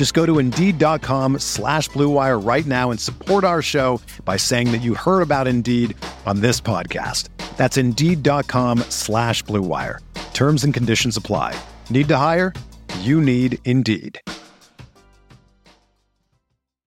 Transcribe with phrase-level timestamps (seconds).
[0.00, 4.78] Just go to Indeed.com slash BlueWire right now and support our show by saying that
[4.78, 7.28] you heard about Indeed on this podcast.
[7.58, 9.98] That's Indeed.com slash BlueWire.
[10.32, 11.54] Terms and conditions apply.
[11.90, 12.54] Need to hire?
[13.00, 14.18] You need Indeed.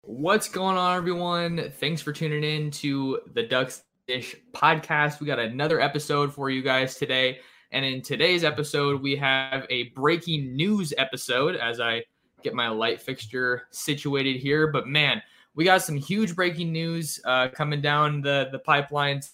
[0.00, 1.70] What's going on, everyone?
[1.80, 5.20] Thanks for tuning in to the Ducks Dish podcast.
[5.20, 7.40] We got another episode for you guys today.
[7.72, 12.04] And in today's episode, we have a breaking news episode as I
[12.42, 14.66] get my light fixture situated here.
[14.66, 15.22] But man,
[15.54, 19.30] we got some huge breaking news uh, coming down the, the pipelines.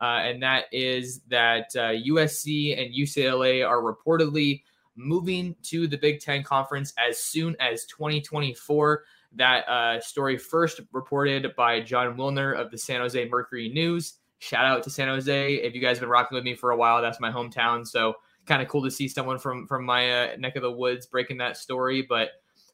[0.00, 4.62] Uh, and that is that uh, USC and UCLA are reportedly
[4.94, 9.04] moving to the Big Ten Conference as soon as 2024.
[9.32, 14.14] That uh, story first reported by Jon Wilner of the San Jose Mercury News.
[14.38, 15.54] Shout out to San Jose.
[15.54, 17.86] If you guys have been rocking with me for a while, that's my hometown.
[17.86, 18.14] So
[18.48, 21.38] kind of cool to see someone from from my uh, neck of the woods breaking
[21.38, 22.02] that story.
[22.02, 22.30] But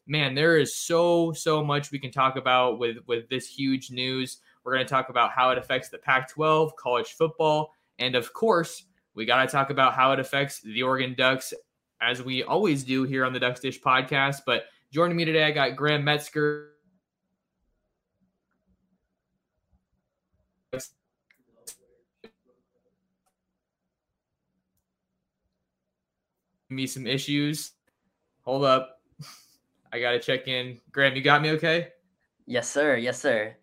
[0.07, 4.37] man, there is so so much we can talk about with with this huge news.
[4.63, 8.85] We're going to talk about how it affects the Pac-12, college football, and of course,
[9.13, 11.53] we got to talk about how it affects the Oregon Ducks
[12.01, 14.41] as we always do here on the Ducks Dish podcast.
[14.45, 16.71] But joining me today, I got Graham Metzger.
[26.69, 27.71] Me some issues.
[28.41, 29.01] Hold up.
[29.93, 30.79] I got to check in.
[30.91, 31.89] Graham, you got me okay?
[32.45, 32.95] Yes, sir.
[32.95, 33.55] Yes, sir.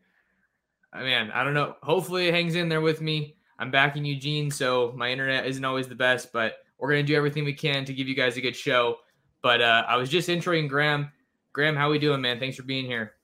[0.93, 1.77] I mean, I don't know.
[1.83, 3.37] Hopefully it hangs in there with me.
[3.59, 7.13] I'm back in Eugene, so my internet isn't always the best, but we're going to
[7.13, 8.97] do everything we can to give you guys a good show.
[9.41, 11.11] But uh, I was just introing Graham.
[11.53, 12.39] Graham, how we doing, man?
[12.39, 13.15] Thanks for being here.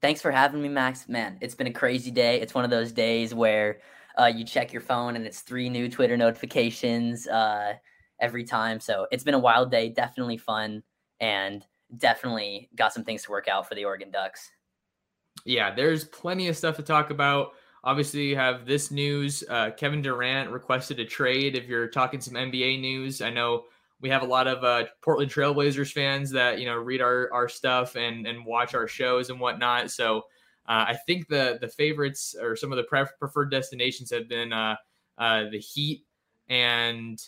[0.00, 1.08] Thanks for having me, Max.
[1.08, 2.40] Man, it's been a crazy day.
[2.40, 3.80] It's one of those days where
[4.18, 7.74] uh, you check your phone and it's three new Twitter notifications uh,
[8.20, 8.80] every time.
[8.80, 9.88] So it's been a wild day.
[9.88, 10.82] Definitely fun
[11.20, 11.64] and
[11.96, 14.50] definitely got some things to work out for the Oregon Ducks.
[15.44, 17.52] Yeah, there's plenty of stuff to talk about.
[17.84, 19.44] Obviously, you have this news.
[19.48, 21.54] Uh, Kevin Durant requested a trade.
[21.54, 23.64] If you're talking some NBA news, I know
[24.00, 27.48] we have a lot of uh, Portland Trailblazers fans that you know read our our
[27.48, 29.90] stuff and and watch our shows and whatnot.
[29.90, 30.18] So
[30.66, 34.52] uh, I think the the favorites or some of the pre- preferred destinations have been
[34.52, 34.76] uh,
[35.16, 36.04] uh, the Heat
[36.48, 37.20] and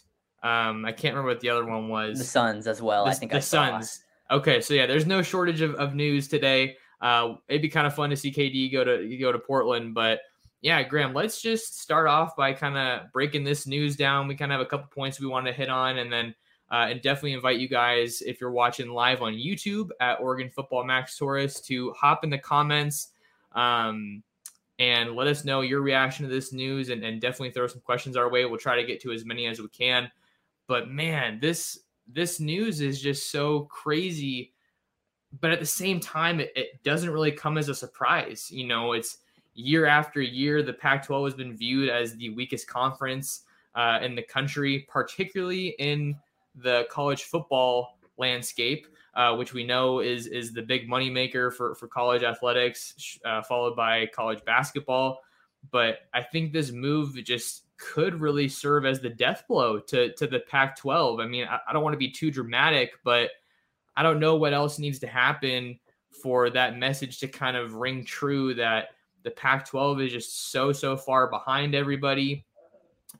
[0.43, 2.19] um, I can't remember what the other one was.
[2.19, 3.05] The Suns as well.
[3.05, 4.05] The, I think the I Suns.
[4.31, 6.77] Okay, so yeah, there's no shortage of, of news today.
[7.01, 10.21] Uh, it'd be kind of fun to see KD go to go to Portland, but
[10.63, 14.29] yeah, Graham, let's just start off by kind of breaking this news down.
[14.29, 16.35] We kind of have a couple points we want to hit on, and then
[16.71, 20.85] uh, and definitely invite you guys if you're watching live on YouTube at Oregon Football
[20.85, 23.09] Max Torres to hop in the comments
[23.53, 24.23] um,
[24.79, 28.17] and let us know your reaction to this news, and, and definitely throw some questions
[28.17, 28.45] our way.
[28.45, 30.11] We'll try to get to as many as we can.
[30.71, 34.53] But man, this this news is just so crazy.
[35.41, 38.49] But at the same time, it, it doesn't really come as a surprise.
[38.53, 39.19] You know, it's
[39.55, 43.43] year after year, the Pac 12 has been viewed as the weakest conference
[43.75, 46.15] uh, in the country, particularly in
[46.55, 51.89] the college football landscape, uh, which we know is is the big moneymaker for, for
[51.89, 55.19] college athletics, uh, followed by college basketball.
[55.73, 60.27] But I think this move just could really serve as the death blow to, to
[60.27, 61.19] the Pac 12.
[61.19, 63.31] I mean, I, I don't want to be too dramatic, but
[63.97, 65.79] I don't know what else needs to happen
[66.23, 68.89] for that message to kind of ring true that
[69.23, 72.45] the Pac 12 is just so, so far behind everybody.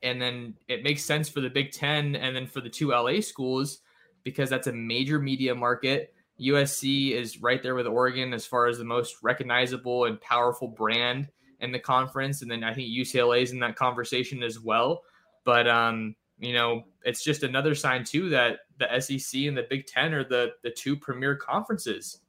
[0.03, 3.21] And then it makes sense for the Big Ten and then for the two LA
[3.21, 3.81] schools
[4.23, 6.15] because that's a major media market.
[6.41, 11.29] USC is right there with Oregon as far as the most recognizable and powerful brand
[11.61, 12.43] in the conference.
[12.43, 15.03] And then I think UCLA is in that conversation as well.
[15.45, 19.87] But, um, you know, it's just another sign, too, that the SEC and the Big
[19.87, 22.21] Ten are the, the two premier conferences.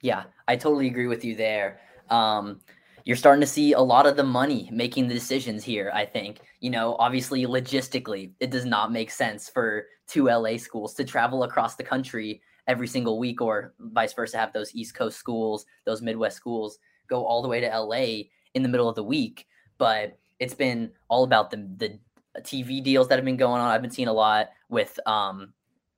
[0.00, 1.80] Yeah, I totally agree with you there.
[2.10, 2.60] Um,
[3.04, 5.90] you're starting to see a lot of the money making the decisions here.
[5.94, 10.94] I think, you know, obviously logistically, it does not make sense for two LA schools
[10.94, 15.18] to travel across the country every single week or vice versa, have those East Coast
[15.18, 16.78] schools, those Midwest schools
[17.08, 18.24] go all the way to LA
[18.54, 19.46] in the middle of the week.
[19.78, 21.98] But it's been all about the, the
[22.40, 23.70] TV deals that have been going on.
[23.70, 25.52] I've been seeing a lot with, um,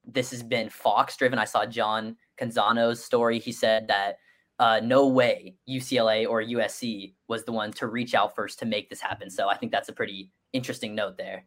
[0.07, 1.39] this has been Fox driven.
[1.39, 3.39] I saw John Canzano's story.
[3.39, 4.19] He said that
[4.59, 8.91] uh, no way UCLA or USC was the one to reach out first to make
[8.91, 9.31] this happen.
[9.31, 11.45] So I think that's a pretty interesting note there.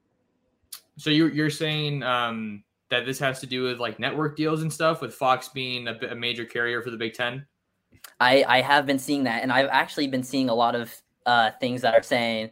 [0.98, 4.72] So you're you're saying um, that this has to do with like network deals and
[4.72, 7.46] stuff, with Fox being a, a major carrier for the Big Ten.
[8.20, 10.94] I I have been seeing that, and I've actually been seeing a lot of
[11.26, 12.52] uh, things that are saying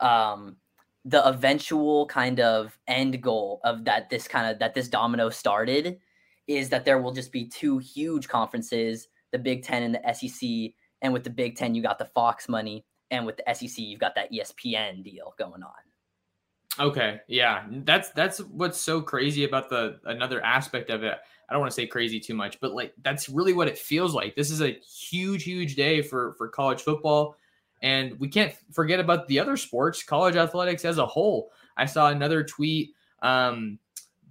[0.00, 0.56] um,
[1.04, 5.98] the eventual kind of end goal of that this kind of that this domino started
[6.46, 10.72] is that there will just be two huge conferences the Big Ten and the SEC.
[11.02, 14.00] And with the Big Ten, you got the Fox money, and with the SEC, you've
[14.00, 15.70] got that ESPN deal going on.
[16.80, 21.18] Okay, yeah, that's that's what's so crazy about the another aspect of it.
[21.48, 24.14] I don't want to say crazy too much, but like that's really what it feels
[24.14, 24.36] like.
[24.36, 27.36] This is a huge, huge day for for college football,
[27.82, 31.50] and we can't forget about the other sports, college athletics as a whole.
[31.76, 33.78] I saw another tweet um,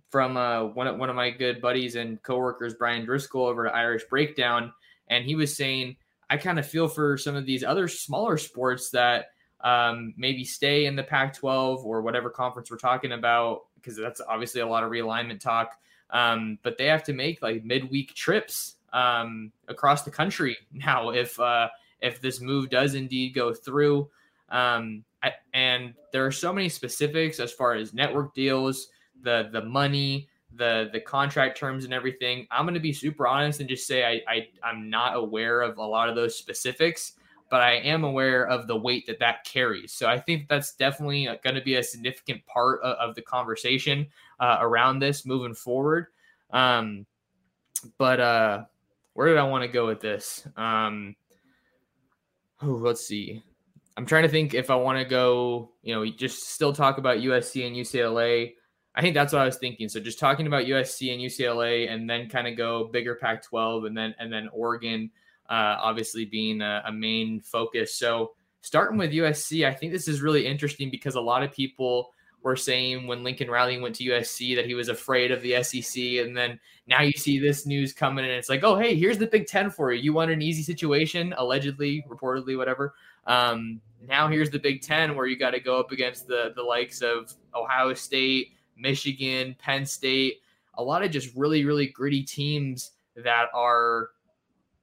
[0.10, 3.76] from uh, one of one of my good buddies and coworkers, Brian Driscoll, over at
[3.76, 4.72] Irish Breakdown,
[5.08, 5.98] and he was saying
[6.30, 9.28] I kind of feel for some of these other smaller sports that
[9.62, 14.62] um, maybe stay in the Pac-12 or whatever conference we're talking about because that's obviously
[14.62, 15.78] a lot of realignment talk.
[16.10, 21.40] Um, but they have to make like midweek trips um, across the country now if
[21.40, 21.70] uh,
[22.02, 24.10] if this move does indeed go through.
[24.50, 28.88] Um, I, and there are so many specifics as far as network deals,
[29.24, 32.48] the the money, the the contract terms and everything.
[32.52, 35.78] I'm going to be super honest and just say I, I I'm not aware of
[35.78, 37.14] a lot of those specifics,
[37.50, 39.92] but I am aware of the weight that that carries.
[39.92, 44.08] So I think that's definitely going to be a significant part of, of the conversation
[44.40, 46.08] uh, around this moving forward.
[46.52, 47.06] Um,
[47.98, 48.64] but uh,
[49.14, 50.48] where did I want to go with this?
[50.56, 51.16] Um,
[52.62, 53.44] oh, let's see.
[53.96, 57.18] I'm trying to think if I want to go, you know, just still talk about
[57.18, 58.54] USC and UCLA
[58.98, 59.90] I think that's what I was thinking.
[59.90, 63.96] So just talking about USC and UCLA, and then kind of go bigger Pac-12, and
[63.96, 65.12] then and then Oregon,
[65.48, 67.96] uh, obviously being a, a main focus.
[67.96, 68.32] So
[68.62, 72.10] starting with USC, I think this is really interesting because a lot of people
[72.44, 76.02] were saying when Lincoln Riley went to USC that he was afraid of the SEC,
[76.26, 79.28] and then now you see this news coming, and it's like, oh hey, here's the
[79.28, 80.02] Big Ten for you.
[80.02, 82.94] You want an easy situation, allegedly, reportedly, whatever.
[83.26, 86.64] Um, now here's the Big Ten where you got to go up against the the
[86.64, 88.54] likes of Ohio State.
[88.78, 90.42] Michigan, Penn State,
[90.76, 94.10] a lot of just really, really gritty teams that are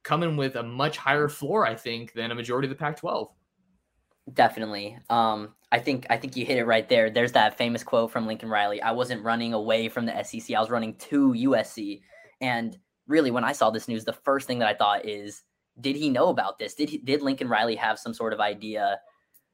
[0.03, 3.29] coming with a much higher floor, I think, than a majority of the Pac 12.
[4.33, 4.97] Definitely.
[5.09, 7.09] Um, I think I think you hit it right there.
[7.09, 8.81] There's that famous quote from Lincoln Riley.
[8.81, 10.55] I wasn't running away from the SEC.
[10.55, 12.01] I was running to USC.
[12.41, 12.77] And
[13.07, 15.43] really, when I saw this news, the first thing that I thought is,
[15.79, 16.73] did he know about this?
[16.73, 18.99] Did he, did Lincoln Riley have some sort of idea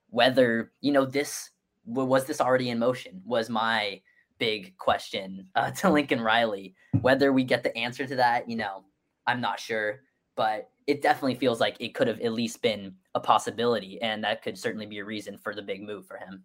[0.10, 1.50] whether you know this
[1.86, 3.22] was this already in motion?
[3.26, 4.02] Was my
[4.42, 6.74] big question uh, to Lincoln Riley.
[7.00, 8.84] Whether we get the answer to that, you know,
[9.28, 10.02] I'm not sure,
[10.36, 14.42] but it definitely feels like it could have at least been a possibility, and that
[14.42, 16.44] could certainly be a reason for the big move for him.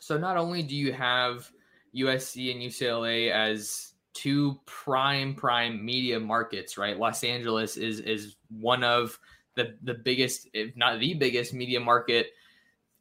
[0.00, 1.50] So not only do you have
[1.94, 6.98] USC and UCLA as two prime prime media markets, right?
[6.98, 9.18] Los Angeles is is one of
[9.54, 12.28] the the biggest, if not the biggest, media market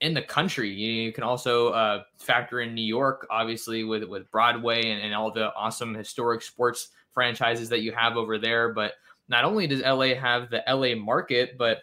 [0.01, 0.69] in the country.
[0.69, 5.31] You, can also uh, factor in New York, obviously, with with Broadway and, and all
[5.31, 8.73] the awesome historic sports franchises that you have over there.
[8.73, 8.93] But
[9.31, 11.79] not only does LA have the LA market, but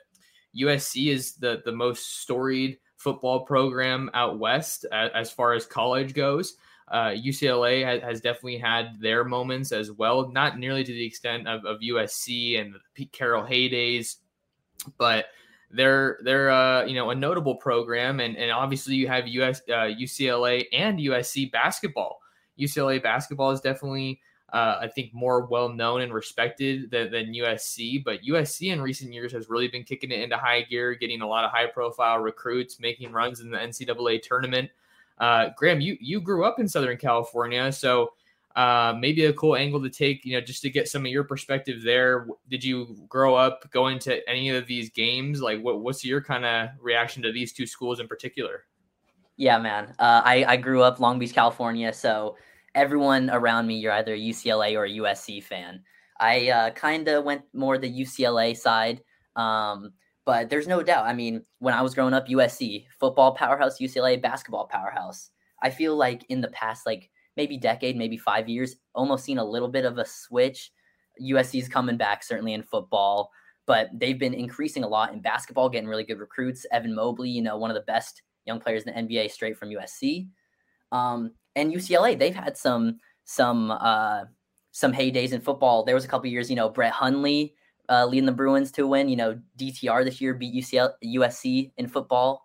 [0.56, 6.14] USC is the the most storied football program out west as, as far as college
[6.14, 6.56] goes.
[6.90, 11.46] Uh, UCLA has, has, definitely had their moments as well, not nearly to the extent
[11.46, 14.16] of, of USC and Pete Carroll heydays,
[14.96, 15.26] but
[15.70, 19.88] they're they're uh, you know a notable program, and and obviously you have US uh,
[19.88, 22.20] UCLA and USC basketball.
[22.58, 24.20] UCLA basketball is definitely
[24.52, 29.12] uh, I think more well known and respected than, than, USC, but USC in recent
[29.12, 32.18] years has really been kicking it into high gear, getting a lot of high profile
[32.18, 34.70] recruits, making runs in the NCAA tournament.
[35.18, 38.12] Uh, Graham, you you grew up in Southern California, so
[38.56, 41.24] uh, maybe a cool angle to take, you know, just to get some of your
[41.24, 42.26] perspective there.
[42.48, 45.40] Did you grow up going to any of these games?
[45.40, 48.64] Like, what, what's your kind of reaction to these two schools in particular?
[49.36, 49.94] Yeah, man.
[50.00, 51.92] Uh, I, I grew up Long Beach, California.
[51.92, 52.36] So
[52.74, 55.82] everyone around me, you're either a UCLA or a USC fan.
[56.20, 59.02] I uh, kind of went more the UCLA side.
[59.36, 59.92] Um,
[60.24, 61.06] But there's no doubt.
[61.06, 65.30] I mean, when I was growing up, USC, football powerhouse, UCLA, basketball powerhouse.
[65.62, 69.44] I feel like in the past, like maybe decade, maybe five years, almost seen a
[69.44, 70.70] little bit of a switch.
[71.18, 73.30] USC's coming back, certainly in football,
[73.66, 76.66] but they've been increasing a lot in basketball, getting really good recruits.
[76.72, 79.70] Evan Mobley, you know, one of the best young players in the NBA straight from
[79.70, 80.28] USC.
[80.92, 84.24] Um, and UCLA, they've had some some uh,
[84.70, 85.84] some heydays in football.
[85.84, 87.54] There was a couple years, you know, Brett Hundley
[87.88, 89.08] uh, leading the Bruins to win.
[89.08, 92.44] You know, DTR this year beat UCL, USC in football.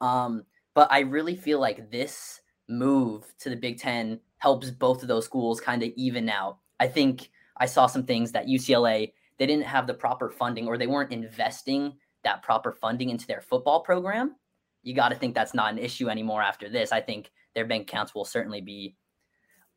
[0.00, 0.44] Um,
[0.74, 5.24] but I really feel like this move to the Big Ten helps both of those
[5.24, 6.58] schools kind of even out.
[6.80, 10.78] I think I saw some things that UCLA they didn't have the proper funding or
[10.78, 11.94] they weren't investing
[12.24, 14.34] that proper funding into their football program.
[14.82, 16.92] You got to think that's not an issue anymore after this.
[16.92, 18.94] I think their bank accounts will certainly be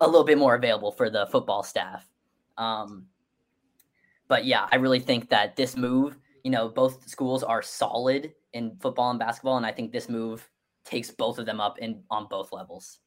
[0.02, 2.06] a little bit more available for the football staff.
[2.58, 3.08] Um,
[4.28, 8.78] but yeah, I really think that this move, you know, both schools are solid in
[8.80, 10.48] football and basketball, and I think this move
[10.84, 13.00] takes both of them up in on both levels.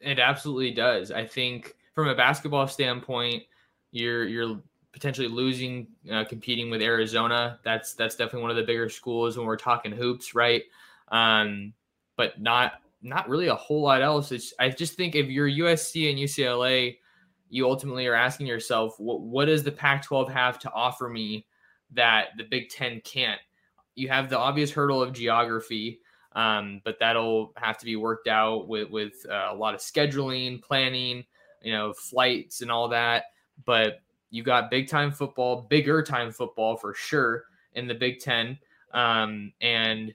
[0.00, 1.10] It absolutely does.
[1.10, 3.42] I think from a basketball standpoint,
[3.90, 4.60] you're you're
[4.92, 7.58] potentially losing uh, competing with Arizona.
[7.64, 10.62] That's that's definitely one of the bigger schools when we're talking hoops, right?
[11.08, 11.74] Um,
[12.16, 14.32] but not not really a whole lot else.
[14.32, 16.98] It's, I just think if you're USC and UCLA,
[17.48, 21.46] you ultimately are asking yourself, what, what does the Pac 12 have to offer me
[21.92, 23.40] that the Big Ten can't?
[23.94, 26.00] You have the obvious hurdle of geography,
[26.32, 30.62] um, but that'll have to be worked out with, with uh, a lot of scheduling,
[30.62, 31.24] planning,
[31.62, 33.24] you know, flights and all that.
[33.64, 38.58] But you got big time football, bigger time football for sure in the Big Ten.
[38.92, 40.14] Um, and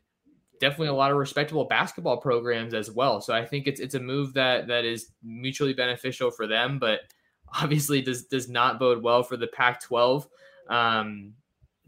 [0.59, 3.21] definitely a lot of respectable basketball programs as well.
[3.21, 7.01] So I think it's it's a move that that is mutually beneficial for them, but
[7.62, 10.27] obviously does does not bode well for the Pac-12.
[10.69, 11.33] Um,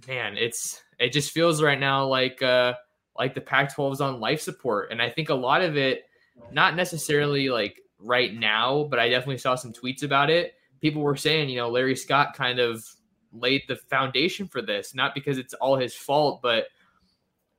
[0.08, 2.74] man, it's it just feels right now like uh,
[3.18, 6.06] like the Pac-12 is on life support, and I think a lot of it,
[6.52, 10.54] not necessarily like right now, but I definitely saw some tweets about it.
[10.82, 12.86] People were saying, you know, Larry Scott kind of
[13.34, 16.68] laid the foundation for this, not because it's all his fault, but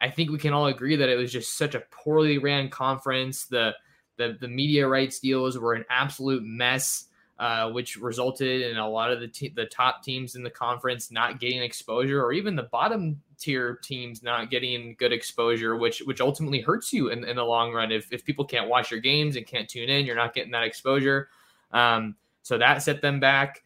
[0.00, 3.46] I think we can all agree that it was just such a poorly ran conference.
[3.46, 3.74] The
[4.16, 7.04] the, the media rights deals were an absolute mess,
[7.38, 11.10] uh, which resulted in a lot of the te- the top teams in the conference
[11.10, 16.20] not getting exposure, or even the bottom tier teams not getting good exposure, which which
[16.20, 17.92] ultimately hurts you in, in the long run.
[17.92, 20.64] If if people can't watch your games and can't tune in, you're not getting that
[20.64, 21.28] exposure.
[21.72, 23.62] Um, so that set them back.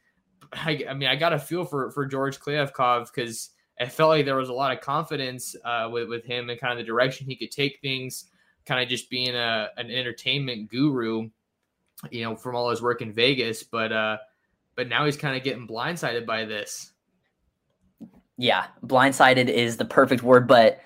[0.52, 3.50] I, I mean, I got a feel for for George Kliavkoff because
[3.80, 6.72] I felt like there was a lot of confidence uh, with with him and kind
[6.72, 8.26] of the direction he could take things,
[8.66, 11.28] kind of just being a an entertainment guru,
[12.10, 13.62] you know, from all his work in Vegas.
[13.62, 14.18] But uh,
[14.76, 16.92] but now he's kind of getting blindsided by this.
[18.38, 20.80] Yeah, blindsided is the perfect word, but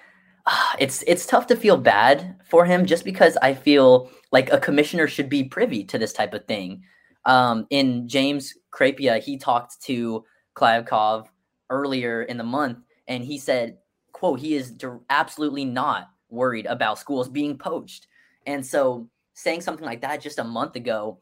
[0.47, 4.61] uh, it's it's tough to feel bad for him just because I feel like a
[4.61, 6.83] commissioner should be privy to this type of thing.
[7.25, 10.25] Um, in James Crepea, he talked to
[10.55, 11.26] Kliavkoff
[11.70, 13.78] earlier in the month, and he said,
[14.12, 14.76] "quote He is
[15.11, 18.06] absolutely not worried about schools being poached."
[18.46, 21.20] And so, saying something like that just a month ago,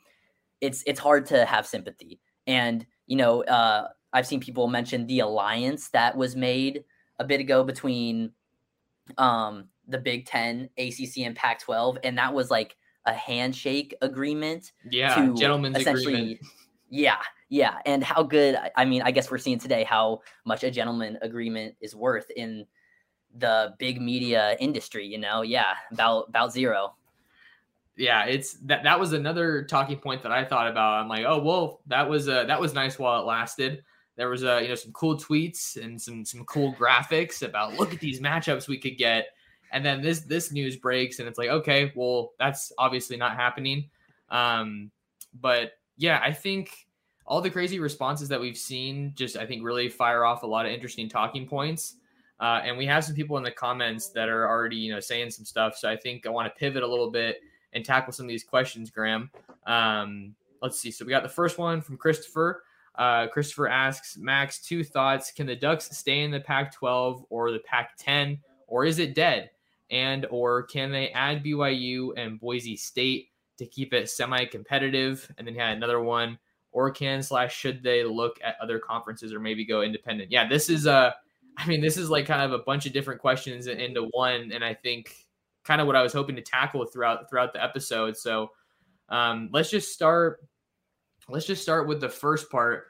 [0.60, 2.20] it's it's hard to have sympathy.
[2.46, 6.84] And you know, uh, I've seen people mention the alliance that was made
[7.18, 8.32] a bit ago between
[9.18, 14.72] um, the Big Ten, ACC, and Pac-12, and that was like a handshake agreement.
[14.90, 16.40] Yeah, gentlemen's agreement.
[16.90, 17.18] Yeah,
[17.54, 18.58] yeah, and how good?
[18.74, 22.66] I mean, I guess we're seeing today how much a gentleman agreement is worth in
[23.32, 25.06] the big media industry.
[25.06, 26.96] You know, yeah, about about zero.
[27.96, 28.82] Yeah, it's that.
[28.82, 30.94] That was another talking point that I thought about.
[30.94, 33.84] I'm like, oh well, that was uh, that was nice while it lasted.
[34.16, 37.94] There was uh, you know some cool tweets and some some cool graphics about look
[37.94, 39.28] at these matchups we could get,
[39.70, 43.90] and then this this news breaks and it's like okay, well that's obviously not happening.
[44.28, 44.90] Um,
[45.40, 46.88] but yeah, I think
[47.26, 50.66] all the crazy responses that we've seen just I think really fire off a lot
[50.66, 51.96] of interesting talking points.
[52.40, 55.30] Uh, and we have some people in the comments that are already you know saying
[55.30, 55.76] some stuff.
[55.76, 57.40] So I think I want to pivot a little bit
[57.72, 59.30] and tackle some of these questions, Graham.
[59.66, 60.90] Um, let's see.
[60.90, 62.62] So we got the first one from Christopher.
[62.96, 67.60] Uh, Christopher asks Max two thoughts: Can the Ducks stay in the Pac-12 or the
[67.60, 69.50] Pac-10, or is it dead?
[69.90, 73.28] And or can they add BYU and Boise State
[73.58, 75.30] to keep it semi-competitive?
[75.36, 76.38] And then he had another one
[76.74, 80.30] or can slash should they look at other conferences or maybe go independent?
[80.30, 81.12] Yeah, this is a, uh,
[81.66, 84.74] mean, this is like kind of a bunch of different questions into one, and I
[84.74, 85.14] think
[85.64, 88.16] kind of what I was hoping to tackle throughout throughout the episode.
[88.16, 88.50] So
[89.08, 90.40] um, let's just start.
[91.28, 92.88] Let's just start with the first part.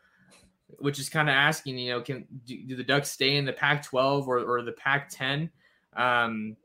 [0.78, 3.52] which is kind of asking, you know, can do, do, the Ducks stay in the
[3.52, 5.50] Pac-12 or, or the Pac-10?
[5.96, 6.56] Um,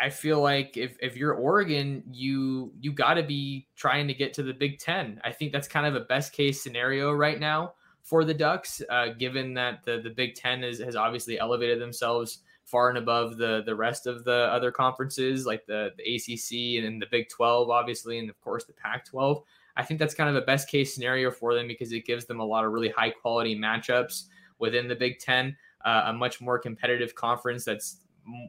[0.00, 4.32] I, feel like if, if you're Oregon, you you got to be trying to get
[4.34, 5.20] to the Big Ten.
[5.24, 9.08] I think that's kind of a best case scenario right now for the Ducks, uh,
[9.18, 13.62] given that the the Big Ten is, has obviously elevated themselves far and above the
[13.66, 18.18] the rest of the other conferences, like the the ACC and the Big Twelve, obviously,
[18.18, 19.42] and of course the Pac twelve.
[19.76, 22.40] I think that's kind of a best case scenario for them because it gives them
[22.40, 24.24] a lot of really high quality matchups
[24.58, 28.01] within the Big Ten, uh, a much more competitive conference that's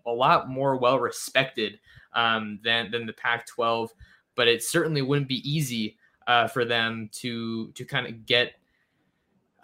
[0.05, 1.79] a lot more well respected
[2.13, 3.89] um, than than the Pac-12.
[4.35, 8.53] But it certainly wouldn't be easy uh, for them to to kind of get.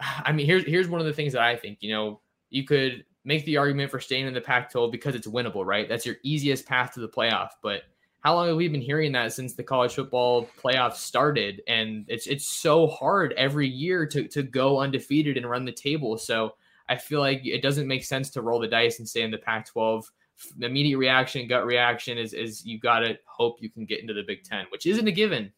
[0.00, 1.78] I mean, here's here's one of the things that I think.
[1.80, 5.64] You know, you could make the argument for staying in the Pac-12 because it's winnable,
[5.64, 5.86] right?
[5.88, 7.82] That's your easiest path to the playoff, but
[8.20, 11.62] how long have we been hearing that since the college football playoffs started?
[11.66, 16.18] And it's it's so hard every year to to go undefeated and run the table.
[16.18, 16.54] So
[16.90, 19.38] I feel like it doesn't make sense to roll the dice and stay in the
[19.38, 20.04] Pac-12.
[20.58, 24.12] The immediate reaction, gut reaction is is you got to hope you can get into
[24.12, 25.52] the Big Ten, which isn't a given.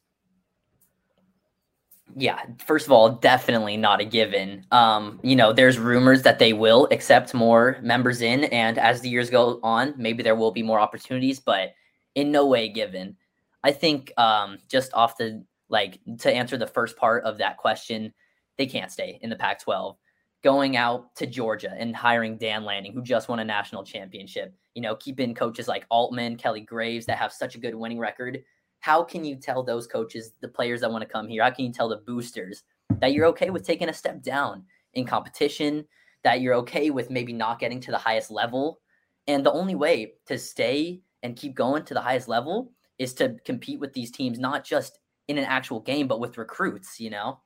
[2.14, 4.66] Yeah, first of all, definitely not a given.
[4.70, 9.08] Um, you know, there's rumors that they will accept more members in, and as the
[9.08, 11.70] years go on, maybe there will be more opportunities, but
[12.14, 13.16] in no way given.
[13.64, 18.12] I think um, just off the like to answer the first part of that question,
[18.58, 19.96] they can't stay in the Pac 12.
[20.42, 24.82] Going out to Georgia and hiring Dan Lanning, who just won a national championship, you
[24.82, 28.42] know, keeping coaches like Altman, Kelly Graves that have such a good winning record.
[28.80, 31.66] How can you tell those coaches, the players that want to come here, how can
[31.66, 32.64] you tell the boosters
[32.98, 35.84] that you're okay with taking a step down in competition,
[36.24, 38.80] that you're okay with maybe not getting to the highest level?
[39.28, 43.36] And the only way to stay and keep going to the highest level is to
[43.44, 47.38] compete with these teams, not just in an actual game, but with recruits, you know?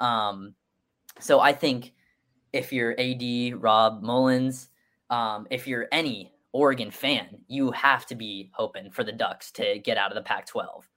[0.00, 0.54] Um,
[1.20, 1.92] so I think
[2.52, 4.68] if you're AD, Rob Mullens,
[5.10, 9.78] um, if you're any Oregon fan, you have to be hoping for the Ducks to
[9.78, 10.88] get out of the Pac 12.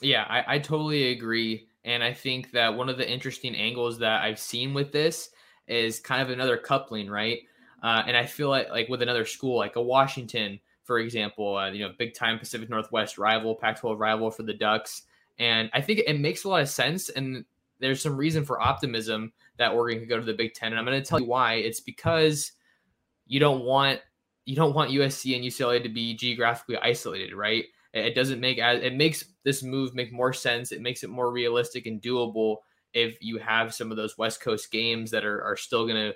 [0.00, 1.68] Yeah, I, I totally agree.
[1.84, 5.30] And I think that one of the interesting angles that I've seen with this
[5.66, 7.40] is kind of another coupling, right?
[7.82, 11.70] Uh, and I feel like like with another school, like a Washington, for example, uh,
[11.70, 15.02] you know, big time Pacific Northwest rival, Pac 12 rival for the Ducks.
[15.38, 17.08] And I think it makes a lot of sense.
[17.10, 17.44] And
[17.78, 20.72] there's some reason for optimism that Oregon could go to the Big Ten.
[20.72, 21.54] And I'm going to tell you why.
[21.54, 22.52] It's because
[23.26, 24.00] you don't want
[24.44, 27.64] you don't want USC and UCLA to be geographically isolated, right?
[27.92, 30.72] It doesn't make it makes this move make more sense.
[30.72, 32.56] It makes it more realistic and doable
[32.94, 36.14] if you have some of those West Coast games that are, are still going to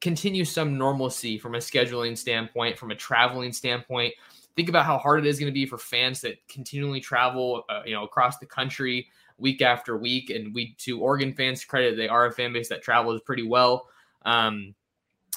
[0.00, 4.12] continue some normalcy from a scheduling standpoint, from a traveling standpoint.
[4.54, 7.82] Think about how hard it is going to be for fans that continually travel, uh,
[7.84, 10.30] you know, across the country week after week.
[10.30, 13.88] And we, to Oregon fans' credit, they are a fan base that travels pretty well.
[14.24, 14.74] Um,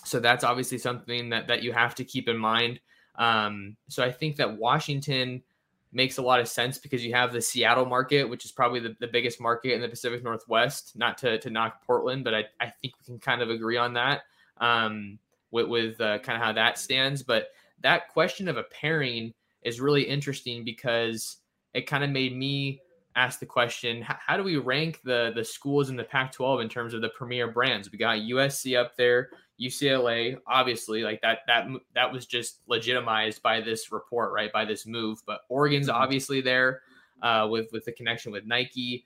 [0.06, 2.80] so that's obviously something that that you have to keep in mind.
[3.16, 5.44] Um, so I think that Washington
[5.92, 8.96] makes a lot of sense because you have the Seattle market, which is probably the,
[9.00, 10.94] the biggest market in the Pacific Northwest.
[10.96, 13.94] Not to, to knock Portland, but I, I think we can kind of agree on
[13.94, 14.22] that
[14.58, 15.20] um,
[15.52, 17.24] with, with uh, kind of how that stands.
[17.24, 17.48] But
[17.82, 19.34] that question of a pairing
[19.64, 21.38] is really interesting because
[21.74, 22.82] it kind of made me
[23.20, 26.70] ask the question how, do we rank the the schools in the Pac 12 in
[26.70, 27.92] terms of the premier brands?
[27.92, 29.30] We got USC up there.
[29.62, 34.54] UCLA, obviously, like that that that was just legitimized by this report, right?
[34.54, 35.22] By this move.
[35.28, 36.02] But Oregon's mm-hmm.
[36.02, 36.82] obviously there
[37.22, 39.06] uh, with with the connection with Nike.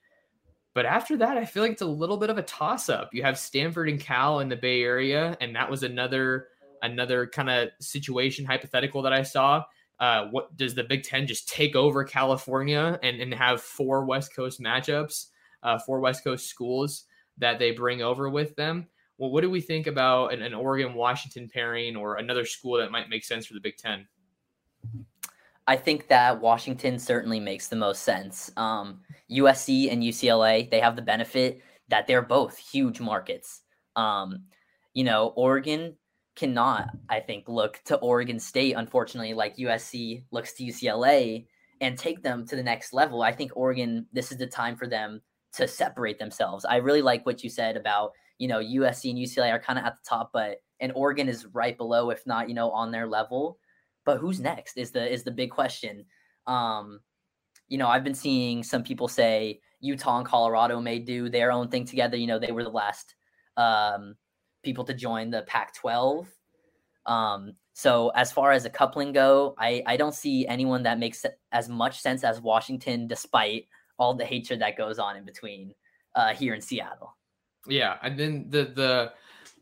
[0.75, 3.09] But after that, I feel like it's a little bit of a toss up.
[3.13, 6.49] You have Stanford and Cal in the Bay Area, and that was another
[6.83, 9.63] another kind of situation hypothetical that I saw.
[10.03, 14.35] Uh, what does the Big Ten just take over California and, and have four West
[14.35, 15.27] Coast matchups,
[15.63, 17.05] uh, four West Coast schools
[17.37, 18.87] that they bring over with them?
[19.17, 22.91] well, what do we think about an, an Oregon Washington pairing or another school that
[22.91, 24.07] might make sense for the Big Ten?
[25.65, 28.51] I think that Washington certainly makes the most sense.
[28.57, 28.99] Um,
[29.31, 33.61] USC and UCLA, they have the benefit that they're both huge markets.
[33.95, 34.43] Um,
[34.93, 35.95] you know, Oregon
[36.35, 41.45] cannot, I think, look to Oregon State, unfortunately, like USC looks to UCLA
[41.81, 43.21] and take them to the next level.
[43.21, 45.21] I think Oregon, this is the time for them
[45.53, 46.65] to separate themselves.
[46.65, 49.85] I really like what you said about you know, USC and UCLA are kind of
[49.85, 53.07] at the top, but and Oregon is right below, if not, you know, on their
[53.07, 53.57] level.
[54.05, 56.05] But who's next is the is the big question.
[56.45, 56.99] Um,
[57.69, 61.69] you know, I've been seeing some people say Utah and Colorado may do their own
[61.69, 62.17] thing together.
[62.17, 63.15] You know, they were the last
[63.55, 64.15] um,
[64.63, 66.25] people to join the Pac-12.
[67.05, 71.25] Um, so as far as a coupling go, I, I don't see anyone that makes
[71.51, 75.73] as much sense as Washington, despite all the hatred that goes on in between
[76.15, 77.15] uh, here in Seattle.
[77.67, 79.13] Yeah, and then the the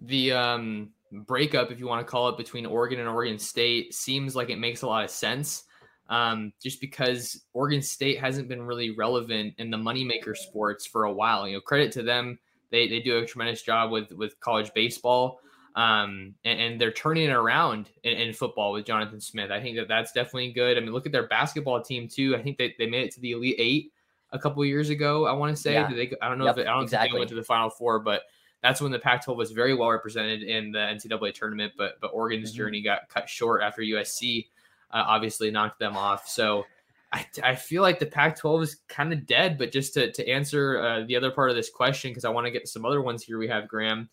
[0.01, 4.35] the um breakup, if you want to call it, between Oregon and Oregon State seems
[4.35, 5.63] like it makes a lot of sense.
[6.09, 11.13] Um, just because Oregon State hasn't been really relevant in the moneymaker sports for a
[11.13, 11.47] while.
[11.47, 12.39] You know, credit to them.
[12.71, 15.39] They, they do a tremendous job with with college baseball.
[15.75, 19.51] Um, and, and, they're turning it around in, in, football with Jonathan Smith.
[19.51, 20.77] I think that that's definitely good.
[20.77, 22.35] I mean, look at their basketball team too.
[22.35, 23.93] I think they, they made it to the Elite Eight
[24.33, 25.27] a couple years ago.
[25.27, 25.89] I want to say yeah.
[25.89, 27.05] they, I don't know yep, if it, I don't exactly.
[27.05, 28.23] think they went to the Final Four, but
[28.61, 31.71] that's when the Pac-12 was very well represented in the NCAA tournament.
[31.77, 32.57] But but Oregon's mm-hmm.
[32.57, 34.47] journey got cut short after USC
[34.91, 36.27] uh, obviously knocked them off.
[36.27, 36.65] So.
[37.13, 40.81] I, I feel like the Pac-12 is kind of dead, but just to, to answer
[40.81, 43.21] uh, the other part of this question, because I want to get some other ones
[43.23, 44.09] here we have, Graham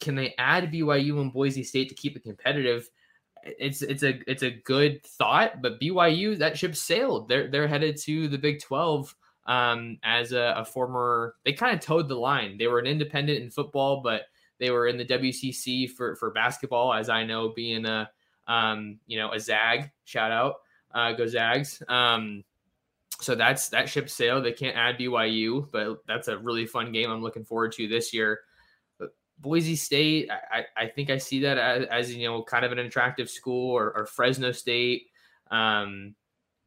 [0.00, 2.90] can they add BYU and Boise State to keep it competitive?
[3.42, 7.28] It's it's a it's a good thought, but BYU that ship sailed.
[7.28, 9.14] They're they're headed to the Big Twelve
[9.46, 11.36] um, as a, a former.
[11.44, 12.58] They kind of toed the line.
[12.58, 14.22] They were an independent in football, but
[14.58, 16.92] they were in the WCC for for basketball.
[16.92, 18.10] As I know, being a
[18.46, 20.56] um, you know a Zag shout out,
[20.92, 21.82] uh, go Zags.
[21.88, 22.44] Um,
[23.20, 24.44] so that's that ship sailed.
[24.44, 27.10] They can't add BYU, but that's a really fun game.
[27.10, 28.40] I'm looking forward to this year.
[28.98, 32.72] But Boise State, I, I think I see that as, as, you know, kind of
[32.72, 35.08] an attractive school or, or Fresno State.
[35.50, 36.14] Um,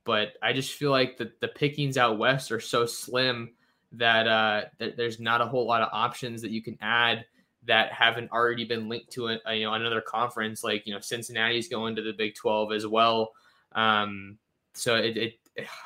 [0.06, 3.54] but I just feel like the, the pickings out west are so slim
[3.94, 7.26] that uh, that there's not a whole lot of options that you can add
[7.66, 10.64] that haven't already been linked to a, you know another conference.
[10.64, 13.32] Like you know Cincinnati's going to the Big Twelve as well.
[13.76, 14.38] Um,
[14.74, 15.34] so it, it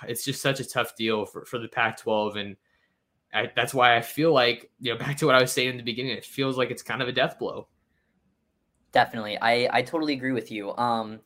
[0.08, 2.56] it's just such a tough deal for, for the Pac 12 and
[3.34, 5.78] I, that's why I feel like you know back to what I was saying in
[5.78, 6.14] the beginning.
[6.14, 7.68] It feels like it's kind of a death blow.
[8.92, 10.76] Definitely, I I totally agree with you.
[10.78, 11.20] Um,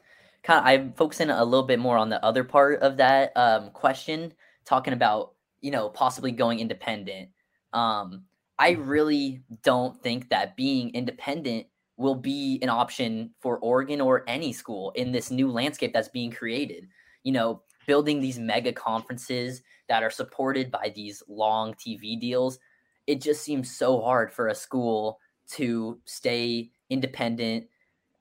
[0.44, 3.72] kind of I'm focusing a little bit more on the other part of that um
[3.72, 4.34] question,
[4.66, 7.30] talking about you know possibly going independent.
[7.74, 8.24] Um,
[8.60, 11.68] I really don't think that being independent
[12.02, 16.32] will be an option for Oregon or any school in this new landscape that's being
[16.32, 16.88] created.
[17.24, 22.60] You know, building these mega conferences that are supported by these long TV deals,
[23.08, 27.68] it just seems so hard for a school to stay independent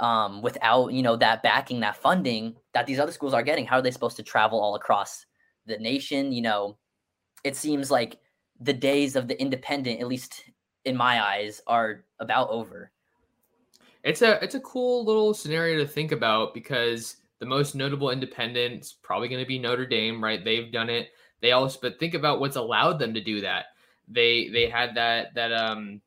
[0.00, 3.66] um, without you know that backing, that funding that these other schools are getting.
[3.66, 5.26] How are they supposed to travel all across
[5.66, 6.32] the nation?
[6.32, 6.78] You know,
[7.44, 8.18] it seems like
[8.60, 10.44] the days of the independent, at least
[10.84, 12.90] in my eyes, are about over.
[14.02, 18.82] It's a it's a cool little scenario to think about because the most notable independent
[18.82, 20.44] is probably going to be Notre Dame, right?
[20.44, 21.08] They've done it.
[21.40, 23.66] They also, but think about what's allowed them to do that.
[24.08, 26.00] They they had that that um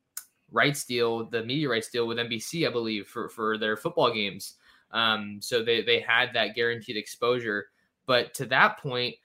[0.50, 4.54] rights deal, the media rights deal with NBC, I believe, for for their football games.
[4.92, 7.66] Um, so they they had that guaranteed exposure.
[8.06, 9.16] But to that point,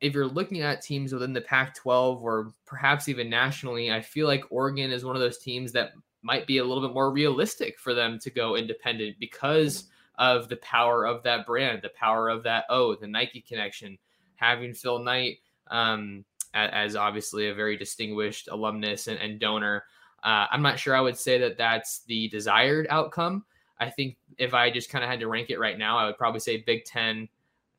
[0.00, 4.44] if you're looking at teams within the Pac-12 or perhaps even nationally, I feel like
[4.50, 5.90] Oregon is one of those teams that
[6.22, 9.84] might be a little bit more realistic for them to go independent because
[10.18, 13.98] of the power of that brand, the power of that O, the Nike connection,
[14.34, 15.38] having Phil Knight
[15.70, 19.84] um, as obviously a very distinguished alumnus and, and donor.
[20.22, 23.44] Uh, I'm not sure I would say that that's the desired outcome.
[23.78, 26.18] I think if I just kind of had to rank it right now, I would
[26.18, 27.28] probably say Big Ten,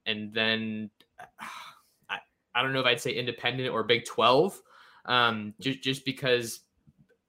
[0.06, 0.90] and then
[2.10, 2.20] I,
[2.56, 4.62] I don't know if I'd say Independent or Big Twelve,
[5.06, 6.62] um, just just because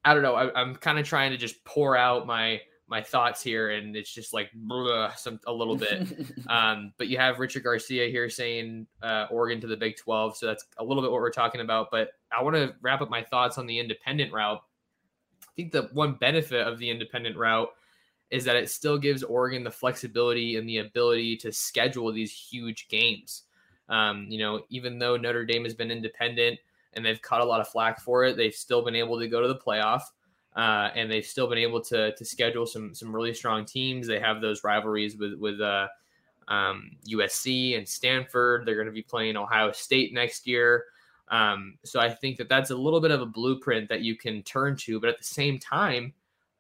[0.04, 0.34] I don't know.
[0.34, 2.60] I, I'm kind of trying to just pour out my
[2.90, 6.08] my thoughts here, and it's just like blah, some a little bit.
[6.48, 10.46] um, but you have Richard Garcia here saying uh, Oregon to the Big 12, so
[10.46, 11.90] that's a little bit what we're talking about.
[11.92, 14.60] But I want to wrap up my thoughts on the independent route.
[15.42, 17.68] I think the one benefit of the independent route
[18.30, 22.88] is that it still gives Oregon the flexibility and the ability to schedule these huge
[22.88, 23.42] games.
[23.88, 26.58] Um, you know, even though Notre Dame has been independent
[26.94, 29.40] and they've caught a lot of flack for it, they've still been able to go
[29.40, 30.03] to the playoff
[30.57, 34.07] uh, and they've still been able to to schedule some some really strong teams.
[34.07, 35.88] They have those rivalries with with uh,
[36.48, 38.66] um, USC and Stanford.
[38.66, 40.85] They're going to be playing Ohio State next year.
[41.29, 44.42] Um, so I think that that's a little bit of a blueprint that you can
[44.42, 44.98] turn to.
[44.98, 46.12] But at the same time,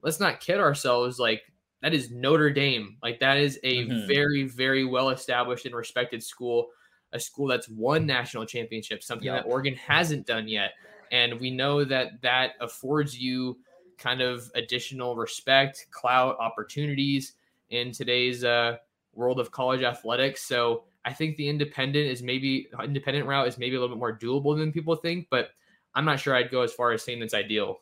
[0.02, 1.18] let's not kid ourselves.
[1.18, 1.42] Like
[1.82, 2.96] that is Notre Dame.
[3.02, 4.06] Like that is a mm-hmm.
[4.06, 6.68] very very well established and respected school.
[7.12, 9.44] A school that's won national championships, something yep.
[9.44, 10.72] that Oregon hasn't done yet.
[11.10, 13.58] And we know that that affords you
[13.98, 17.34] kind of additional respect, clout, opportunities
[17.70, 18.76] in today's uh,
[19.14, 20.42] world of college athletics.
[20.42, 24.16] So I think the independent is maybe independent route is maybe a little bit more
[24.16, 25.50] doable than people think, but
[25.94, 27.80] I'm not sure I'd go as far as saying it's ideal.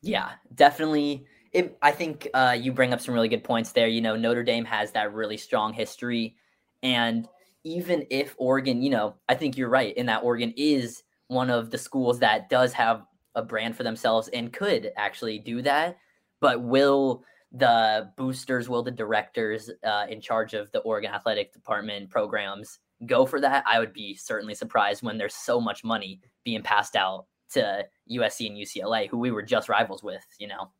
[0.00, 1.26] Yeah, definitely.
[1.52, 3.86] It, I think uh, you bring up some really good points there.
[3.86, 6.36] You know, Notre Dame has that really strong history,
[6.82, 7.28] and
[7.64, 11.70] even if Oregon, you know, I think you're right in that Oregon is one of
[11.70, 15.96] the schools that does have a brand for themselves and could actually do that.
[16.40, 22.10] But will the boosters, will the directors uh, in charge of the Oregon Athletic Department
[22.10, 23.64] programs go for that?
[23.66, 28.46] I would be certainly surprised when there's so much money being passed out to USC
[28.46, 30.70] and UCLA, who we were just rivals with, you know.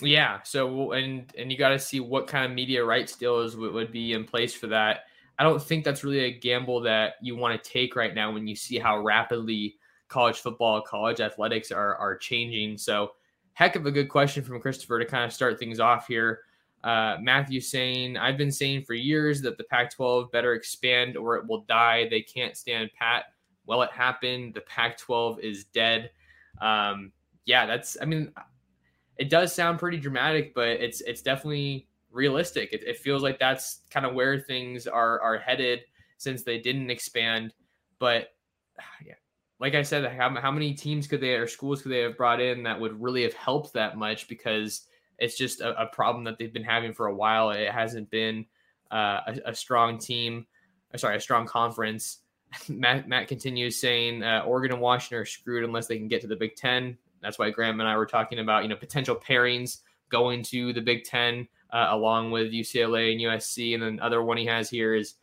[0.00, 0.40] Yeah.
[0.42, 3.92] So and and you got to see what kind of media rights deals would, would
[3.92, 5.04] be in place for that.
[5.38, 8.46] I don't think that's really a gamble that you want to take right now when
[8.46, 9.76] you see how rapidly
[10.08, 12.78] college football, college athletics are are changing.
[12.78, 13.12] So,
[13.54, 16.40] heck of a good question from Christopher to kind of start things off here.
[16.84, 21.36] Uh, Matthew saying, I've been saying for years that the Pac 12 better expand or
[21.36, 22.08] it will die.
[22.08, 23.26] They can't stand pat.
[23.66, 24.54] Well, it happened.
[24.54, 26.10] The Pac 12 is dead.
[26.60, 27.12] Um,
[27.44, 28.32] yeah, that's, I mean,
[29.16, 32.72] it does sound pretty dramatic, but it's it's definitely realistic.
[32.72, 35.80] It, it feels like that's kind of where things are are headed
[36.18, 37.54] since they didn't expand.
[37.98, 38.28] But
[39.04, 39.14] yeah,
[39.62, 42.40] like I said, how, how many teams could they or schools could they have brought
[42.40, 44.28] in that would really have helped that much?
[44.28, 44.86] Because
[45.18, 47.50] it's just a, a problem that they've been having for a while.
[47.50, 48.44] It hasn't been
[48.90, 50.46] uh, a, a, strong team,
[50.96, 52.18] sorry, a strong conference.
[52.68, 56.26] Matt, Matt continues saying uh, Oregon and Washington are screwed unless they can get to
[56.26, 56.98] the Big Ten.
[57.20, 59.78] That's why Graham and I were talking about, you know, potential pairings
[60.12, 63.74] going to the Big Ten uh, along with UCLA and USC.
[63.74, 65.14] And then other one he has here is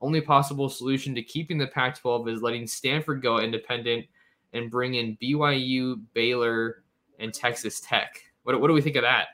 [0.00, 4.06] only possible solution to keeping the Pac-12 is letting Stanford go independent
[4.54, 6.84] and bring in BYU, Baylor,
[7.18, 8.22] and Texas Tech.
[8.44, 9.28] What, what do we think of that?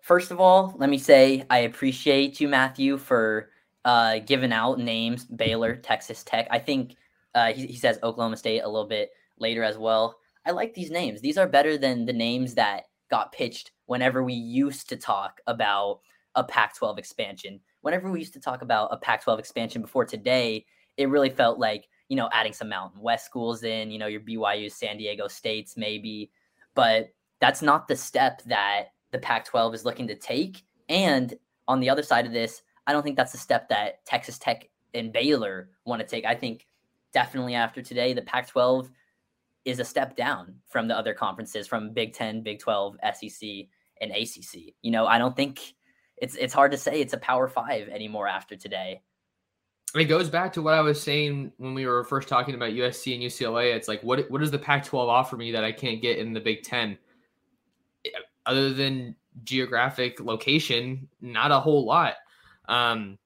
[0.00, 3.50] First of all, let me say I appreciate you, Matthew, for
[3.84, 6.46] uh, giving out names Baylor, Texas Tech.
[6.50, 6.96] I think
[7.34, 10.18] uh, he, he says Oklahoma State a little bit later as well.
[10.46, 11.20] I like these names.
[11.20, 16.00] These are better than the names that got pitched whenever we used to talk about
[16.34, 17.60] a Pac 12 expansion.
[17.82, 20.64] Whenever we used to talk about a Pac 12 expansion before today,
[20.96, 24.20] it really felt like, you know, adding some Mountain West schools in, you know, your
[24.20, 26.30] BYU, San Diego States, maybe.
[26.74, 30.62] But that's not the step that the Pac 12 is looking to take.
[30.88, 31.34] And
[31.68, 34.68] on the other side of this, I don't think that's the step that Texas Tech
[34.92, 36.24] and Baylor want to take.
[36.24, 36.66] I think
[37.12, 38.90] definitely after today, the Pac 12
[39.64, 43.48] is a step down from the other conferences from Big 10, Big 12, SEC,
[44.00, 44.74] and ACC.
[44.82, 45.74] You know, I don't think
[46.16, 49.02] it's it's hard to say it's a Power 5 anymore after today.
[49.94, 53.14] It goes back to what I was saying when we were first talking about USC
[53.14, 53.74] and UCLA.
[53.74, 56.40] It's like what what does the Pac-12 offer me that I can't get in the
[56.40, 56.98] Big 10?
[58.46, 62.14] Other than geographic location, not a whole lot.
[62.68, 63.18] Um,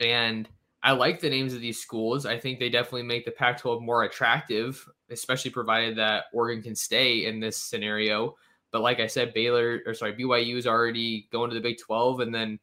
[0.00, 0.48] and
[0.86, 2.26] I like the names of these schools.
[2.26, 6.76] I think they definitely make the Pac 12 more attractive, especially provided that Oregon can
[6.76, 8.36] stay in this scenario.
[8.70, 12.20] But like I said, Baylor, or sorry, BYU is already going to the Big 12,
[12.20, 12.60] and then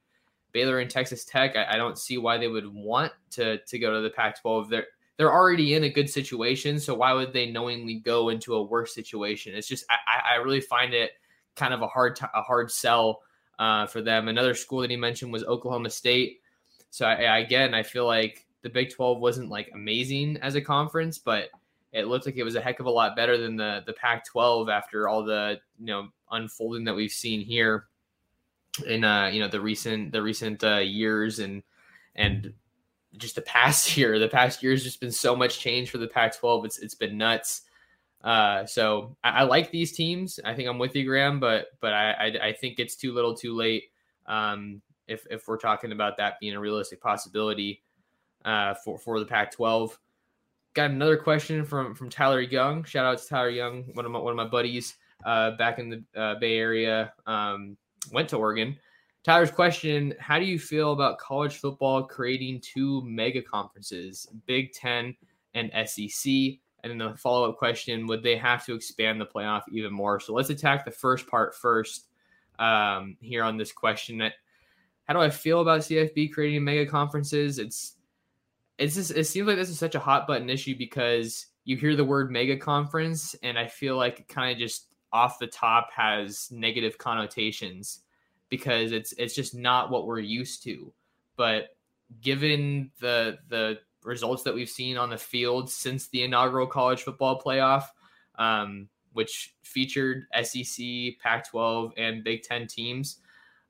[0.54, 3.94] Baylor and Texas Tech, I, I don't see why they would want to, to go
[3.94, 4.70] to the Pac 12.
[4.70, 6.80] They're, they're already in a good situation.
[6.80, 9.54] So why would they knowingly go into a worse situation?
[9.54, 11.12] It's just, I, I really find it
[11.58, 13.20] kind of a hard, t- a hard sell
[13.60, 14.30] uh, for them.
[14.30, 16.40] Another school that he mentioned was Oklahoma State.
[16.94, 21.18] So I, again, I feel like the Big 12 wasn't like amazing as a conference,
[21.18, 21.50] but
[21.92, 24.24] it looked like it was a heck of a lot better than the the Pac
[24.28, 27.88] 12 after all the you know unfolding that we've seen here
[28.86, 31.64] in uh you know the recent the recent uh, years and
[32.16, 32.54] and
[33.18, 34.20] just the past year.
[34.20, 36.96] The past year has just been so much change for the Pac 12 it's it's
[36.96, 37.64] been nuts.
[38.24, 40.40] Uh so I, I, like these teams.
[40.46, 43.34] I think I'm with you Graham but but I, I I think it's too little
[43.34, 43.86] too late.
[44.28, 47.82] Um if if we're talking about that being a realistic possibility
[48.46, 49.98] uh, for for the Pac-12.
[50.74, 52.84] Got another question from from Tyler Young.
[52.84, 55.90] Shout out to Tyler Young, one of my one of my buddies uh, back in
[55.90, 57.14] the uh, Bay Area.
[57.26, 57.78] Um,
[58.12, 58.78] went to Oregon.
[59.24, 65.16] Tyler's question: How do you feel about college football creating two mega conferences, Big Ten
[65.54, 66.32] and SEC?
[66.84, 70.20] And then the follow up question: Would they have to expand the playoff even more?
[70.20, 72.08] So let's attack the first part first
[72.58, 74.18] um, here on this question
[75.06, 77.60] how do I feel about CFB creating mega conferences?
[77.60, 77.96] It's
[78.78, 81.96] it's just it seems like this is such a hot button issue because you hear
[81.96, 85.90] the word mega conference and I feel like it kind of just off the top
[85.96, 88.02] has negative connotations
[88.50, 90.94] because it's it's just not what we're used to.
[91.36, 91.70] But
[92.22, 97.42] given the the results that we've seen on the field since the inaugural college football
[97.42, 97.86] playoff,
[98.36, 100.86] um, which featured SEC,
[101.22, 103.20] Pac-12, and Big Ten teams,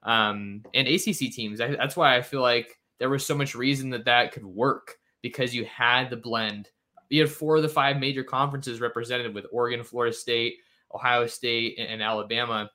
[0.04, 1.62] um, and ACC teams.
[1.62, 4.98] I, that's why I feel like there was so much reason that that could work
[5.22, 6.70] because you had the blend.
[7.10, 10.56] You had four of the five major conferences represented with Oregon, Florida State,
[10.94, 12.70] Ohio State, and, and Alabama.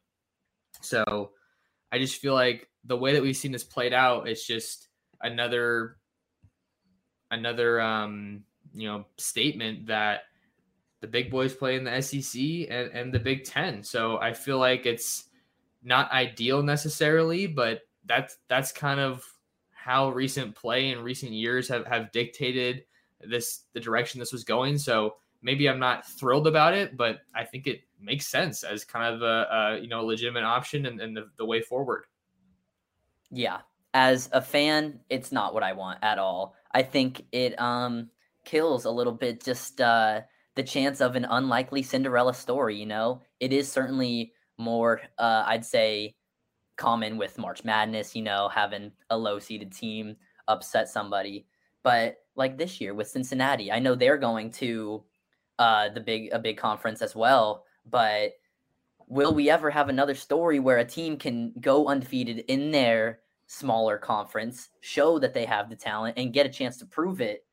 [0.81, 1.33] So
[1.91, 4.89] I just feel like the way that we've seen this played out is just
[5.23, 5.97] another
[7.31, 10.23] another um, you know statement that
[11.01, 13.83] the big boys play in the SEC and, and the Big Ten.
[13.83, 15.28] So I feel like it's
[15.83, 19.23] not ideal necessarily, but that's that's kind of
[19.71, 22.85] how recent play in recent years have, have dictated
[23.21, 24.79] this the direction this was going.
[24.79, 29.15] So maybe I'm not thrilled about it, but I think it makes sense as kind
[29.15, 32.05] of a, a you know a legitimate option and, and the, the way forward.
[33.31, 33.59] Yeah,
[33.95, 36.55] as a fan, it's not what I want at all.
[36.73, 38.11] I think it um
[38.45, 40.23] kills a little bit just uh
[40.55, 43.23] the chance of an unlikely Cinderella story, you know?
[43.39, 46.15] It is certainly more uh I'd say
[46.77, 50.17] common with March Madness, you know, having a low seeded team
[50.47, 51.47] upset somebody.
[51.83, 55.05] But like this year with Cincinnati, I know they're going to
[55.59, 58.33] uh the big a big conference as well, but
[59.07, 63.97] will we ever have another story where a team can go undefeated in their smaller
[63.99, 67.45] conference, show that they have the talent, and get a chance to prove it.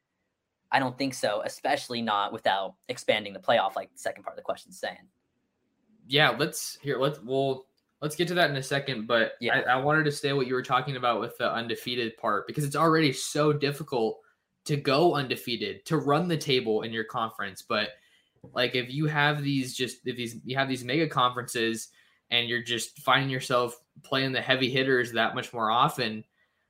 [0.72, 4.38] I don't think so, especially not without expanding the playoff, like the second part of
[4.38, 5.08] the question is saying.
[6.08, 6.98] Yeah, let's here.
[7.00, 7.65] Let's we'll
[8.02, 9.08] let's get to that in a second.
[9.08, 12.18] But yeah, I, I wanted to stay what you were talking about with the undefeated
[12.18, 14.20] part because it's already so difficult
[14.65, 17.62] to go undefeated to run the table in your conference.
[17.62, 17.89] But
[18.54, 21.89] like if you have these just if these you have these mega conferences
[22.32, 26.24] and you're just finding yourself playing the heavy hitters that much more often,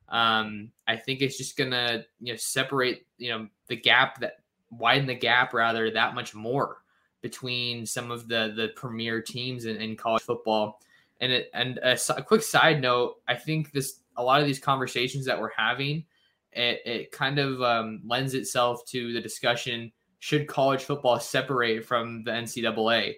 [0.09, 4.37] um, I think it's just gonna you know separate you know the gap that
[4.71, 6.77] widen the gap rather that much more
[7.25, 10.79] between some of the the premier teams in, in college football.
[11.21, 14.59] And it and a, a, quick side note, I think this a lot of these
[14.59, 16.05] conversations that we're having,
[16.51, 22.23] it, it kind of um, lends itself to the discussion: should college football separate from
[22.25, 23.15] the NCAA?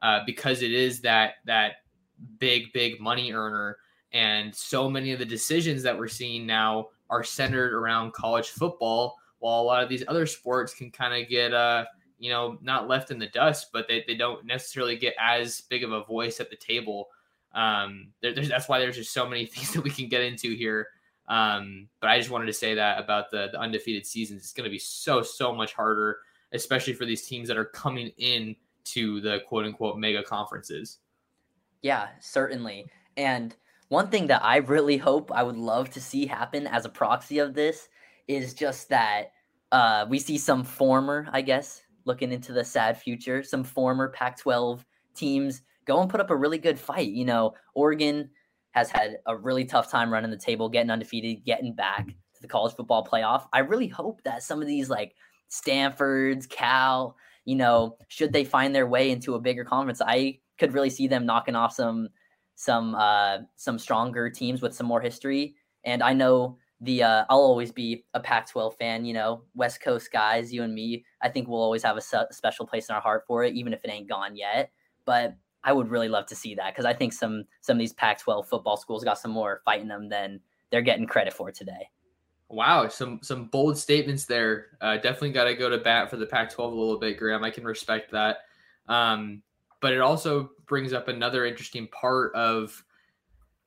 [0.00, 1.72] Uh, because it is that that
[2.38, 3.76] big, big money earner.
[4.14, 9.18] And so many of the decisions that we're seeing now are centered around college football,
[9.40, 11.84] while a lot of these other sports can kind of get, uh,
[12.20, 15.82] you know, not left in the dust, but they, they don't necessarily get as big
[15.82, 17.08] of a voice at the table.
[17.54, 20.88] Um, there, that's why there's just so many things that we can get into here.
[21.28, 24.42] Um, but I just wanted to say that about the, the undefeated seasons.
[24.42, 26.18] It's going to be so, so much harder,
[26.52, 28.54] especially for these teams that are coming in
[28.84, 30.98] to the quote unquote mega conferences.
[31.82, 32.86] Yeah, certainly.
[33.16, 33.56] And
[33.88, 37.38] one thing that I really hope I would love to see happen as a proxy
[37.38, 37.88] of this
[38.28, 39.32] is just that
[39.72, 44.36] uh, we see some former, I guess, looking into the sad future, some former Pac
[44.36, 47.10] 12 teams go and put up a really good fight.
[47.10, 48.28] You know, Oregon
[48.72, 52.48] has had a really tough time running the table, getting undefeated, getting back to the
[52.48, 53.46] college football playoff.
[53.52, 55.14] I really hope that some of these, like
[55.50, 60.74] Stanford's, Cal, you know, should they find their way into a bigger conference, I could
[60.74, 62.08] really see them knocking off some
[62.56, 65.54] some uh, some stronger teams with some more history.
[65.84, 69.04] And I know the uh, I'll always be a Pac-12 fan.
[69.04, 71.04] You know, West Coast guys, you and me.
[71.22, 73.84] I think we'll always have a special place in our heart for it, even if
[73.84, 74.70] it ain't gone yet.
[75.04, 77.92] But I would really love to see that because I think some some of these
[77.92, 80.40] Pac-12 football schools got some more fight in them than
[80.70, 81.90] they're getting credit for today.
[82.48, 84.78] Wow, some some bold statements there.
[84.80, 87.44] Uh, definitely got to go to bat for the Pac-12 a little bit, Graham.
[87.44, 88.38] I can respect that.
[88.88, 89.42] Um,
[89.80, 92.82] but it also brings up another interesting part of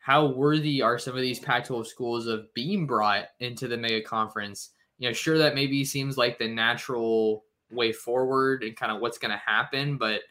[0.03, 4.71] how worthy are some of these Pac-12 schools of being brought into the mega conference.
[4.99, 9.17] You know, sure that maybe seems like the natural way forward and kind of what's
[9.17, 10.23] going to happen, but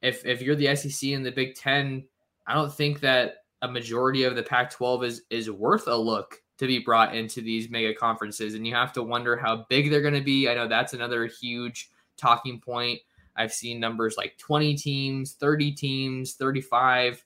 [0.00, 2.04] if if you're the SEC and the Big Ten,
[2.46, 6.66] I don't think that a majority of the Pac-12 is is worth a look to
[6.66, 10.14] be brought into these mega conferences, and you have to wonder how big they're going
[10.14, 10.48] to be.
[10.48, 13.00] I know that's another huge talking point
[13.36, 17.22] I've seen numbers like 20 teams, 30 teams, 35.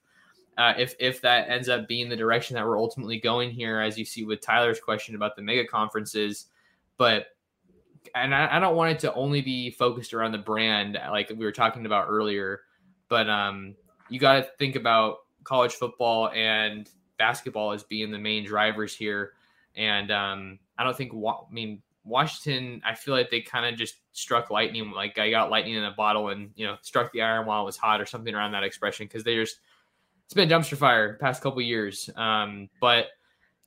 [0.58, 3.96] Uh, if if that ends up being the direction that we're ultimately going here, as
[3.96, 6.46] you see with Tyler's question about the mega conferences,
[6.96, 7.26] but
[8.14, 11.44] and I, I don't want it to only be focused around the brand like we
[11.44, 12.62] were talking about earlier,
[13.08, 13.76] but um,
[14.08, 19.34] you got to think about college football and basketball as being the main drivers here,
[19.76, 23.96] and um, I don't think I mean Washington, I feel like they kind of just
[24.12, 24.90] struck lightning.
[24.90, 27.66] Like I got lightning in a bottle and, you know, struck the iron while it
[27.66, 29.60] was hot or something around that expression because they just,
[30.28, 32.10] it's been dumpster fire past couple years.
[32.14, 33.06] Um, but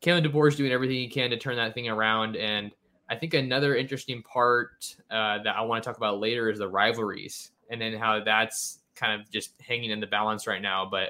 [0.03, 2.35] Kalen DeBoer is doing everything he can to turn that thing around.
[2.35, 2.71] And
[3.09, 6.67] I think another interesting part uh, that I want to talk about later is the
[6.67, 10.87] rivalries and then how that's kind of just hanging in the balance right now.
[10.89, 11.09] But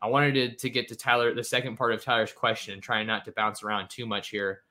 [0.00, 3.06] I wanted to, to get to Tyler, the second part of Tyler's question, and trying
[3.06, 4.62] not to bounce around too much here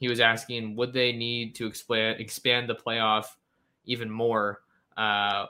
[0.00, 3.26] he was asking would they need to expand expand the playoff
[3.84, 4.62] even more
[4.96, 5.46] uh,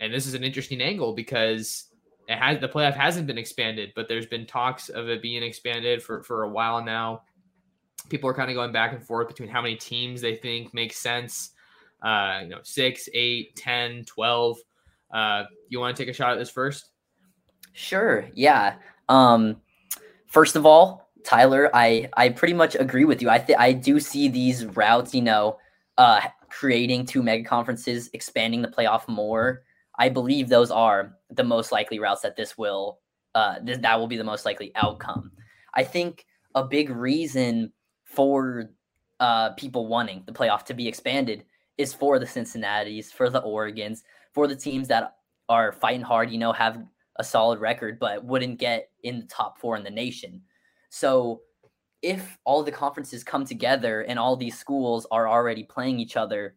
[0.00, 1.86] and this is an interesting angle because
[2.28, 6.02] it has the playoff hasn't been expanded but there's been talks of it being expanded
[6.02, 7.22] for for a while now
[8.08, 10.96] people are kind of going back and forth between how many teams they think makes
[10.98, 11.52] sense
[12.02, 14.58] uh, you know, six, eight, 10, 12.
[15.10, 16.90] Uh, you want to take a shot at this first?
[17.72, 18.28] Sure.
[18.34, 18.76] Yeah.
[19.08, 19.56] Um,
[20.26, 23.28] first of all, Tyler, I I pretty much agree with you.
[23.28, 25.58] I th- I do see these routes, you know,
[25.98, 29.62] uh, creating two mega conferences, expanding the playoff more.
[29.98, 33.00] I believe those are the most likely routes that this will
[33.34, 35.30] uh, th- that will be the most likely outcome.
[35.74, 36.24] I think
[36.54, 37.72] a big reason
[38.04, 38.70] for
[39.20, 41.44] uh, people wanting the playoff to be expanded
[41.76, 45.16] is for the Cincinnati's, for the Oregons, for the teams that
[45.48, 46.82] are fighting hard, you know, have
[47.16, 50.40] a solid record, but wouldn't get in the top four in the nation.
[50.88, 51.42] So
[52.02, 56.56] if all the conferences come together and all these schools are already playing each other,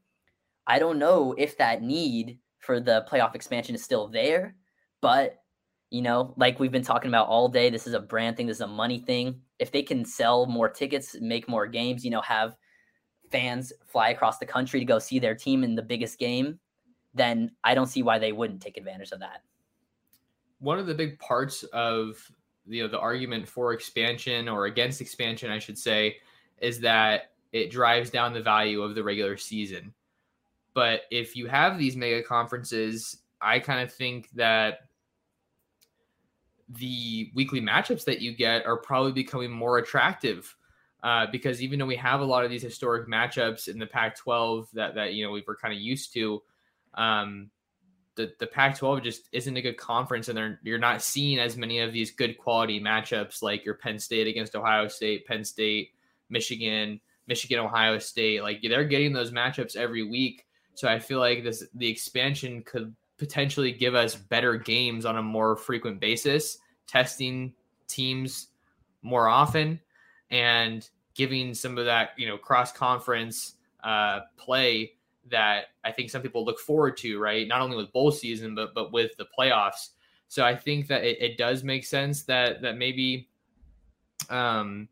[0.68, 4.54] I don't know if that need for the playoff expansion is still there.
[5.02, 5.42] But,
[5.90, 8.58] you know, like we've been talking about all day, this is a brand thing, this
[8.58, 9.42] is a money thing.
[9.58, 12.56] If they can sell more tickets, make more games, you know, have
[13.32, 16.60] fans fly across the country to go see their team in the biggest game,
[17.16, 19.42] then I don't see why they wouldn't take advantage of that.
[20.60, 22.22] One of the big parts of
[22.68, 26.18] you know the argument for expansion or against expansion, I should say,
[26.60, 29.92] is that it drives down the value of the regular season.
[30.80, 34.88] But if you have these mega conferences, I kind of think that
[36.70, 40.56] the weekly matchups that you get are probably becoming more attractive
[41.04, 44.72] uh, because even though we have a lot of these historic matchups in the Pac-12
[44.72, 46.42] that that you know we were kind of used to,
[46.94, 47.50] um,
[48.16, 51.92] the the Pac-12 just isn't a good conference, and you're not seeing as many of
[51.92, 55.90] these good quality matchups like your Penn State against Ohio State, Penn State,
[56.30, 58.44] Michigan, Michigan, Ohio State.
[58.44, 60.46] Like they're getting those matchups every week,
[60.80, 65.22] so I feel like this the expansion could potentially give us better games on a
[65.22, 67.54] more frequent basis, testing
[67.90, 68.48] teams
[69.02, 69.78] more often
[70.32, 74.94] and giving some of that you know cross conference uh, play
[75.30, 77.46] that I think some people look forward to, right?
[77.46, 79.90] Not only with bowl season, but but with the playoffs.
[80.30, 83.28] So I think that it, it does make sense that that maybe
[84.30, 84.88] um,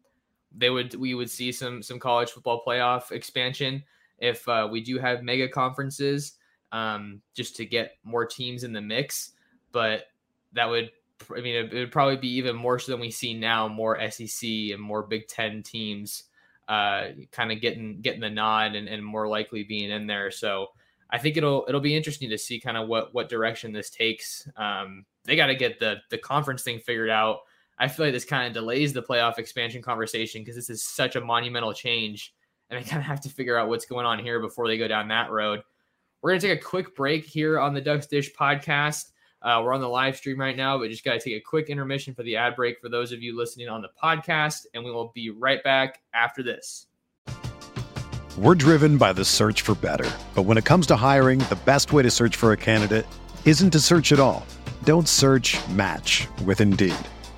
[0.53, 3.85] they would we would see some some college football playoff expansion
[4.19, 6.33] if uh, we do have mega conferences
[6.71, 9.31] um, just to get more teams in the mix.
[9.71, 10.05] But
[10.53, 10.91] that would
[11.35, 14.47] I mean, it, would probably be even more so than we see now, more SEC
[14.71, 16.23] and more Big Ten teams
[16.67, 20.31] uh, kind of getting getting the nod and, and more likely being in there.
[20.31, 20.67] So
[21.09, 24.47] I think it'll it'll be interesting to see kind of what what direction this takes.
[24.57, 27.39] Um, they got to get the the conference thing figured out.
[27.79, 31.15] I feel like this kind of delays the playoff expansion conversation because this is such
[31.15, 32.33] a monumental change,
[32.69, 34.87] and I kind of have to figure out what's going on here before they go
[34.87, 35.61] down that road.
[36.21, 39.11] We're gonna take a quick break here on the Ducks Dish podcast.
[39.41, 41.69] Uh, we're on the live stream right now, but just got to take a quick
[41.69, 44.91] intermission for the ad break for those of you listening on the podcast, and we
[44.91, 46.87] will be right back after this.
[48.37, 50.09] We're driven by the search for better.
[50.35, 53.05] But when it comes to hiring, the best way to search for a candidate
[53.45, 54.45] isn't to search at all.
[54.83, 56.95] Don't search match with Indeed.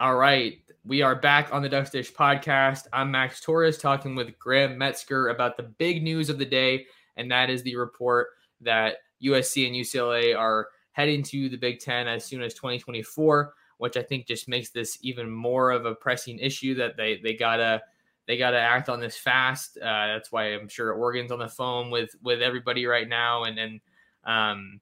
[0.00, 0.60] All right.
[0.84, 2.86] We are back on the Ducks Dish podcast.
[2.92, 6.86] I'm Max Torres talking with Graham Metzger about the big news of the day,
[7.16, 8.28] and that is the report
[8.60, 13.96] that USC and UCLA are heading to the Big Ten as soon as 2024, which
[13.96, 17.82] I think just makes this even more of a pressing issue that they they gotta
[18.28, 19.78] they got to act on this fast.
[19.78, 23.58] Uh, that's why I'm sure Oregon's on the phone with with everybody right now, and
[23.58, 23.80] then
[24.22, 24.80] um,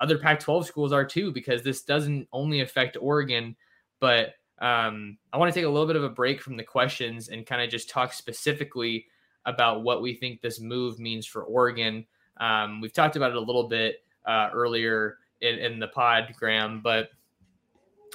[0.00, 3.54] other Pac-12 schools are too, because this doesn't only affect Oregon,
[4.00, 7.28] but um, I want to take a little bit of a break from the questions
[7.28, 9.06] and kind of just talk specifically
[9.46, 12.04] about what we think this move means for Oregon.
[12.38, 16.80] Um, we've talked about it a little bit uh, earlier in, in, the pod, Graham,
[16.82, 17.08] but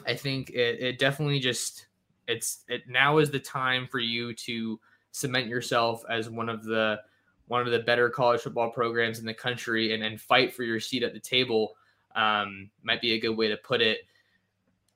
[0.05, 1.87] I think it, it definitely just
[2.27, 4.79] it's it now is the time for you to
[5.11, 6.99] cement yourself as one of the
[7.47, 10.79] one of the better college football programs in the country and, and fight for your
[10.79, 11.75] seat at the table
[12.15, 13.99] um, might be a good way to put it.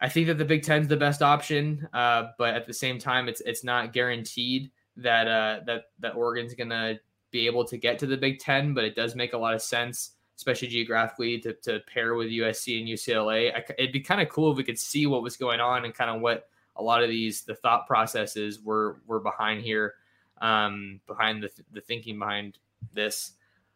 [0.02, 3.00] I think that the Big Ten is the best option, uh, but at the same
[3.00, 7.00] time, it's it's not guaranteed that uh, that that Oregon's gonna
[7.32, 8.74] be able to get to the Big Ten.
[8.74, 12.80] But it does make a lot of sense, especially geographically, to, to pair with USC
[12.80, 13.54] and UCLA.
[13.54, 15.94] I, it'd be kind of cool if we could see what was going on and
[15.94, 16.48] kind of what
[16.78, 19.96] a lot of these the thought processes were were behind here,
[20.40, 22.58] um, behind the the thinking behind
[22.94, 23.34] this.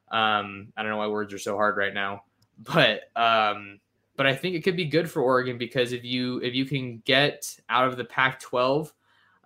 [0.10, 2.24] Um, I don't know why words are so hard right now,
[2.60, 3.80] but um,
[4.16, 7.00] but I think it could be good for Oregon because if you if you can
[7.06, 8.92] get out of the Pac-12,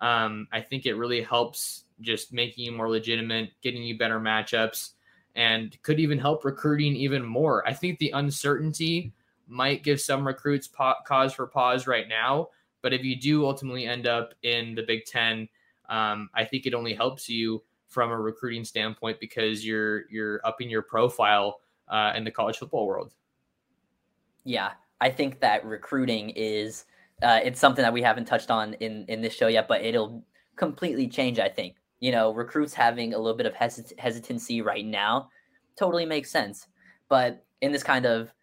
[0.02, 4.92] um, I think it really helps just making you more legitimate, getting you better matchups,
[5.36, 7.68] and could even help recruiting even more.
[7.68, 9.14] I think the uncertainty
[9.48, 12.50] might give some recruits pa- cause for pause right now,
[12.82, 15.48] but if you do ultimately end up in the Big Ten,
[15.90, 20.70] um, I think it only helps you from a recruiting standpoint because you're you're upping
[20.70, 23.14] your profile uh, in the college football world.
[24.48, 24.72] Yeah,
[25.02, 26.86] I think that recruiting is
[27.22, 30.24] uh, it's something that we haven't touched on in in this show yet, but it'll
[30.56, 31.38] completely change.
[31.38, 35.28] I think you know recruits having a little bit of hesit- hesitancy right now
[35.78, 36.66] totally makes sense,
[37.10, 38.34] but in this kind of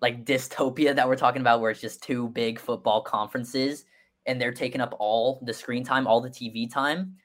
[0.00, 3.84] like dystopia that we're talking about, where it's just two big football conferences
[4.26, 7.16] and they're taking up all the screen time, all the TV time.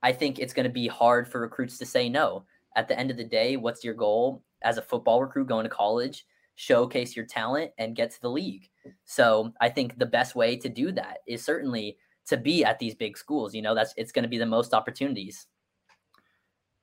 [0.00, 2.44] I think it's going to be hard for recruits to say no.
[2.76, 5.70] At the end of the day, what's your goal as a football recruit going to
[5.70, 6.24] college?
[6.56, 8.68] Showcase your talent and get to the league.
[9.04, 12.94] So I think the best way to do that is certainly to be at these
[12.94, 13.54] big schools.
[13.54, 15.46] You know, that's it's going to be the most opportunities.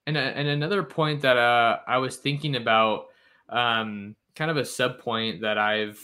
[0.08, 3.06] And uh, and another point that uh, I was thinking about,
[3.50, 6.00] um, kind of a sub point that I've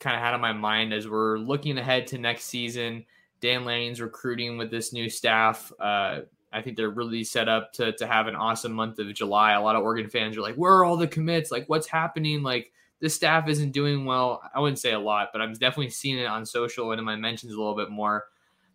[0.00, 3.04] kind of had on my mind as we're looking ahead to next season.
[3.40, 5.72] Dan Lanning's recruiting with this new staff.
[5.78, 6.20] Uh,
[6.52, 9.52] I think they're really set up to to have an awesome month of July.
[9.52, 11.50] A lot of Oregon fans are like, "Where are all the commits?
[11.50, 14.42] Like, what's happening?" Like, the staff isn't doing well.
[14.54, 17.16] I wouldn't say a lot, but I'm definitely seeing it on social and in my
[17.16, 18.26] mentions a little bit more.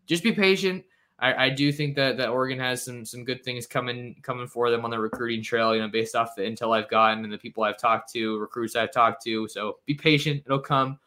[0.06, 0.84] Just be patient.
[1.20, 4.70] I, I do think that that Oregon has some some good things coming coming for
[4.70, 5.76] them on the recruiting trail.
[5.76, 8.76] You know, based off the intel I've gotten and the people I've talked to, recruits
[8.76, 9.48] I've talked to.
[9.48, 11.00] So be patient; it'll come.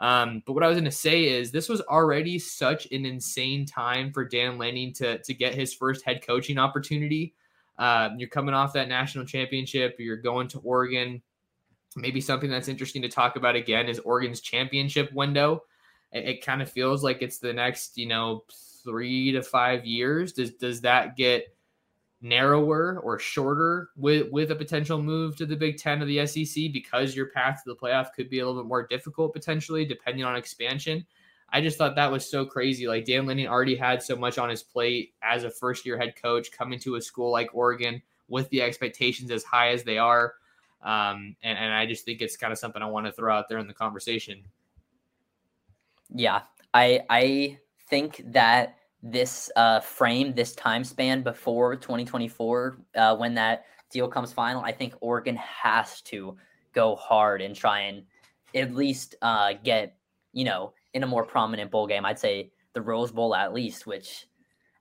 [0.00, 3.64] Um, but what I was going to say is this was already such an insane
[3.64, 7.34] time for Dan Lanning to to get his first head coaching opportunity.
[7.78, 9.96] Uh, you're coming off that national championship.
[9.98, 11.22] You're going to Oregon
[11.96, 15.64] Maybe something that's interesting to talk about again is Oregon's championship window.
[16.12, 18.44] It, it kind of feels like it's the next, you know,
[18.84, 20.32] three to five years.
[20.32, 21.54] Does does that get
[22.22, 26.72] narrower or shorter with with a potential move to the Big Ten or the SEC
[26.72, 30.24] because your path to the playoff could be a little bit more difficult potentially, depending
[30.24, 31.04] on expansion?
[31.54, 32.88] I just thought that was so crazy.
[32.88, 36.14] Like Dan Lanning already had so much on his plate as a first year head
[36.20, 40.34] coach coming to a school like Oregon with the expectations as high as they are.
[40.82, 43.48] Um, and, and I just think it's kind of something I want to throw out
[43.48, 44.42] there in the conversation.
[46.14, 46.42] Yeah,
[46.74, 47.58] I I
[47.88, 54.32] think that this uh, frame, this time span before 2024, uh, when that deal comes
[54.32, 56.36] final, I think Oregon has to
[56.72, 58.04] go hard and try and
[58.54, 59.96] at least uh, get,
[60.32, 62.04] you know, in a more prominent bowl game.
[62.04, 64.26] I'd say the Rose Bowl at least, which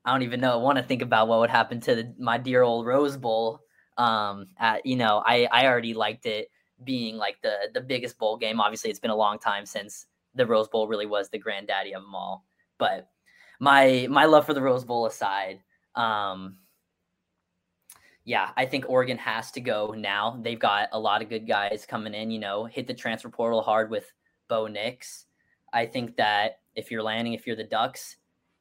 [0.05, 0.53] I don't even know.
[0.53, 3.61] I want to think about what would happen to the, my dear old Rose Bowl
[3.97, 6.49] um, at, you know, I I already liked it
[6.83, 8.59] being like the the biggest bowl game.
[8.59, 12.01] Obviously, it's been a long time since the Rose Bowl really was the granddaddy of
[12.01, 12.45] them all.
[12.77, 13.09] But
[13.59, 15.61] my my love for the Rose Bowl aside,
[15.95, 16.57] um,
[18.23, 20.39] yeah, I think Oregon has to go now.
[20.41, 22.31] They've got a lot of good guys coming in.
[22.31, 24.11] You know, hit the transfer portal hard with
[24.47, 25.25] Bo Nix.
[25.73, 28.17] I think that if you're landing, if you're the Ducks,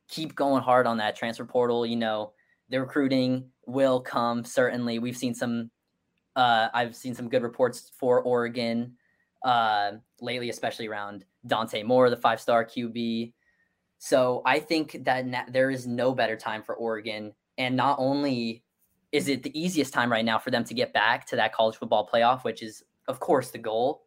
[0.09, 1.87] keep going hard on that transfer portal.
[1.87, 2.33] You know,
[2.71, 4.99] the recruiting will come certainly.
[4.99, 5.71] We've seen some.
[6.37, 8.95] Uh, I've seen some good reports for Oregon
[9.45, 13.33] uh, lately, especially around Dante Moore, the five-star QB.
[13.99, 18.65] So I think that na- there is no better time for Oregon, and not only
[19.13, 21.77] is it the easiest time right now for them to get back to that college
[21.77, 24.03] football playoff, which is of course the goal,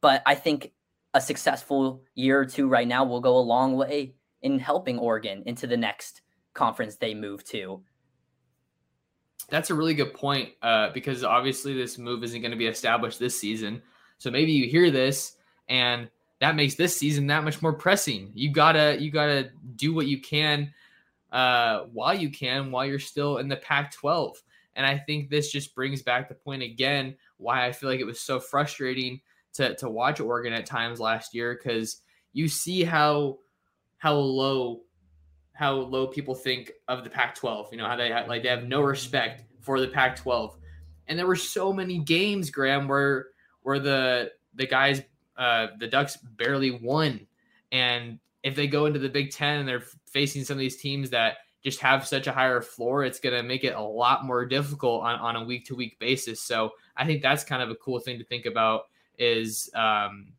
[0.00, 0.72] but I think
[1.12, 5.42] a successful year or two right now will go a long way in helping Oregon
[5.44, 6.22] into the next
[6.54, 7.82] conference they move to.
[9.48, 13.18] That's a really good point uh, because obviously this move isn't going to be established
[13.18, 13.82] this season.
[14.18, 15.36] So maybe you hear this
[15.68, 16.10] and
[16.40, 18.32] that makes this season that much more pressing.
[18.34, 20.72] You gotta you gotta do what you can
[21.30, 24.36] uh, while you can while you're still in the Pac-12.
[24.74, 28.06] And I think this just brings back the point again why I feel like it
[28.06, 29.20] was so frustrating
[29.54, 32.00] to to watch Oregon at times last year because
[32.32, 33.38] you see how
[33.98, 34.80] how low
[35.60, 37.70] how low people think of the Pac-12.
[37.70, 40.56] You know how they have, like they have no respect for the Pac-12,
[41.06, 43.26] and there were so many games, Graham, where
[43.60, 45.02] where the the guys
[45.36, 47.26] uh, the Ducks barely won,
[47.70, 51.10] and if they go into the Big Ten and they're facing some of these teams
[51.10, 54.46] that just have such a higher floor, it's going to make it a lot more
[54.46, 56.40] difficult on, on a week to week basis.
[56.40, 58.84] So I think that's kind of a cool thing to think about
[59.18, 60.32] is um,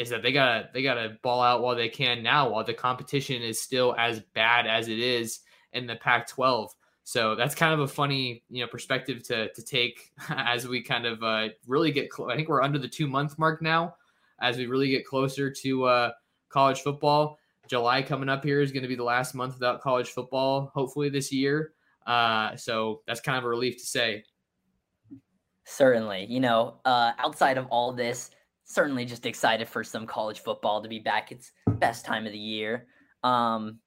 [0.00, 3.42] is that they gotta they gotta ball out while they can now while the competition
[3.42, 5.40] is still as bad as it is
[5.74, 6.70] in the Pac-12.
[7.04, 11.04] So that's kind of a funny you know perspective to to take as we kind
[11.04, 12.08] of uh, really get.
[12.26, 13.96] I think we're under the two month mark now
[14.40, 16.10] as we really get closer to uh,
[16.48, 17.38] college football.
[17.68, 21.10] July coming up here is going to be the last month without college football, hopefully
[21.10, 21.74] this year.
[22.06, 24.24] Uh, so that's kind of a relief to say.
[25.66, 28.30] Certainly, you know, uh, outside of all this,
[28.70, 31.32] certainly just excited for some college football to be back.
[31.32, 32.86] It's best time of the year.
[33.24, 33.80] Um,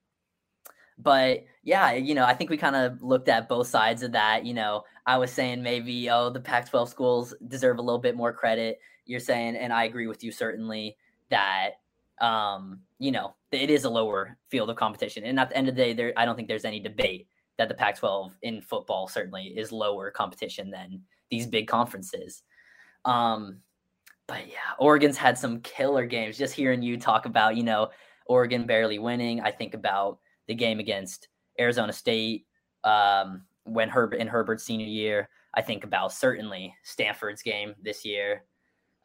[0.98, 4.46] but yeah, you know, I think we kind of looked at both sides of that.
[4.46, 8.18] You know, I was saying maybe, oh, the Pac 12 schools deserve a little bit
[8.18, 8.80] more credit.
[9.06, 10.98] You're saying, and I agree with you certainly,
[11.30, 11.76] that,
[12.20, 15.24] um, you know, it is a lower field of competition.
[15.24, 17.28] And at the end of the day, there, I don't think there's any debate
[17.58, 22.44] that the Pac 12 in football certainly is lower competition than these big conferences.
[23.06, 23.62] Um,
[24.28, 26.38] but yeah, Oregon's had some killer games.
[26.38, 27.90] Just hearing you talk about, you know,
[28.26, 31.28] Oregon barely winning, I think about the game against
[31.60, 32.46] Arizona State
[32.84, 35.30] um, when Herbert in Herbert's senior year.
[35.54, 38.44] I think about certainly Stanford's game this year.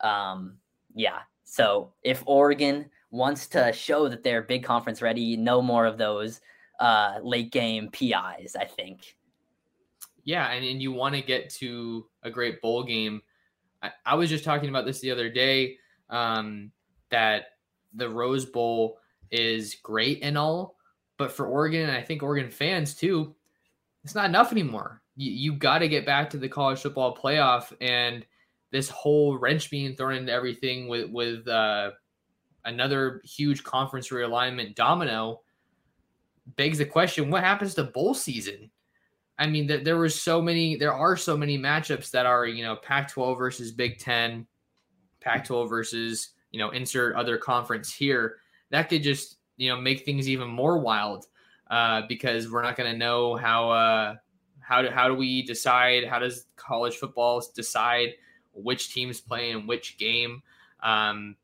[0.00, 0.58] Um,
[0.94, 1.20] yeah.
[1.44, 6.40] So if Oregon wants to show that they're big conference ready, no more of those
[6.80, 9.16] uh, late game PIs, I think.
[10.24, 13.22] Yeah, and, and you want to get to a great bowl game.
[13.82, 15.76] I, I was just talking about this the other day
[16.10, 16.70] um,
[17.10, 17.46] that
[17.94, 18.98] the Rose Bowl
[19.30, 20.76] is great and all,
[21.16, 23.34] but for Oregon, and I think Oregon fans too,
[24.04, 25.02] it's not enough anymore.
[25.16, 28.24] You, you got to get back to the college football playoff, and
[28.70, 31.90] this whole wrench being thrown into everything with with uh,
[32.64, 35.40] another huge conference realignment domino
[36.56, 38.70] begs the question: What happens to bowl season?
[39.38, 40.76] I mean, there, there was so many.
[40.76, 44.46] There are so many matchups that are you know Pac-12 versus Big Ten,
[45.20, 48.36] Pac-12 versus you know insert other conference here.
[48.70, 51.26] That could just you know make things even more wild
[51.70, 54.16] uh, because we're not going to know how uh,
[54.60, 58.14] how do how do we decide how does college football decide
[58.52, 60.42] which teams play in which game.
[60.82, 61.36] Um,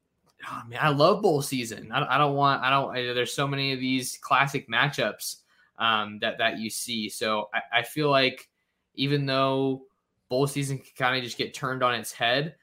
[0.49, 1.93] oh, man, I love bowl season.
[1.93, 2.93] I, I don't want I don't.
[2.93, 5.37] There's so many of these classic matchups
[5.79, 7.09] um, that that you see.
[7.09, 8.49] So I, I feel like
[8.95, 9.83] even though
[10.29, 12.55] bowl season can kind of just get turned on its head,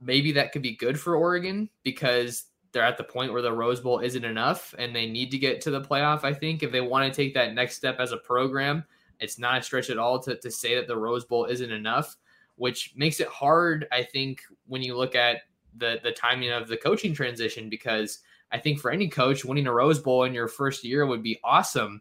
[0.00, 3.80] maybe that could be good for Oregon because they're at the point where the Rose
[3.80, 6.24] Bowl isn't enough and they need to get to the playoff.
[6.24, 8.84] I think if they want to take that next step as a program,
[9.20, 12.16] it's not a stretch at all to, to say that the Rose Bowl isn't enough,
[12.56, 15.42] which makes it hard, I think, when you look at
[15.76, 18.20] the the timing of the coaching transition, because
[18.54, 21.40] I think for any coach, winning a Rose Bowl in your first year would be
[21.42, 22.00] awesome.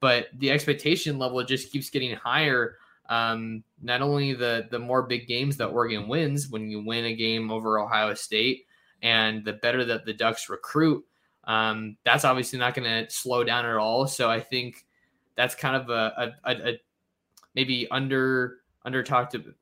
[0.00, 2.76] But the expectation level just keeps getting higher.
[3.08, 7.16] Um, not only the the more big games that Oregon wins, when you win a
[7.16, 8.66] game over Ohio State,
[9.00, 11.02] and the better that the Ducks recruit,
[11.44, 14.06] um, that's obviously not going to slow down at all.
[14.06, 14.84] So I think
[15.34, 16.80] that's kind of a, a, a, a
[17.54, 19.54] maybe under under talked to,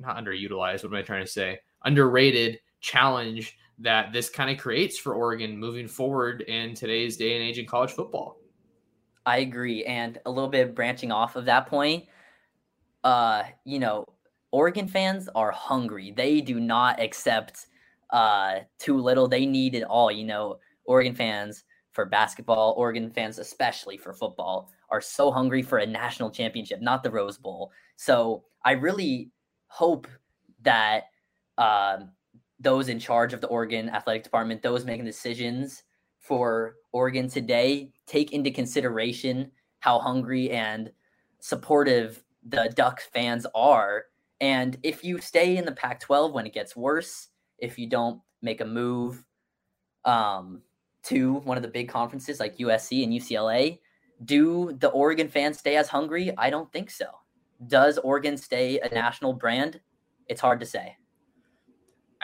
[0.00, 0.82] not underutilized.
[0.82, 1.60] What am I trying to say?
[1.84, 7.42] Underrated challenge that this kind of creates for Oregon moving forward in today's day and
[7.42, 8.38] age in college football.
[9.26, 12.04] I agree, and a little bit branching off of that point.
[13.02, 14.06] Uh, you know,
[14.52, 16.12] Oregon fans are hungry.
[16.16, 17.66] They do not accept
[18.10, 19.26] uh, too little.
[19.26, 20.10] They need it all.
[20.10, 25.78] You know, Oregon fans for basketball, Oregon fans especially for football are so hungry for
[25.78, 27.72] a national championship, not the Rose Bowl.
[27.96, 29.30] So I really
[29.68, 30.06] hope
[30.62, 31.04] that
[31.56, 31.98] uh,
[32.64, 35.84] those in charge of the Oregon athletic department, those making decisions
[36.18, 39.50] for Oregon today, take into consideration
[39.80, 40.90] how hungry and
[41.40, 44.06] supportive the Ducks fans are.
[44.40, 48.20] And if you stay in the Pac 12 when it gets worse, if you don't
[48.40, 49.22] make a move
[50.04, 50.62] um,
[51.04, 53.78] to one of the big conferences like USC and UCLA,
[54.24, 56.32] Do the Oregon fans stay as hungry?
[56.38, 57.06] I don't think so.
[57.66, 59.80] Does Oregon stay a national brand?
[60.28, 60.96] It's hard to say.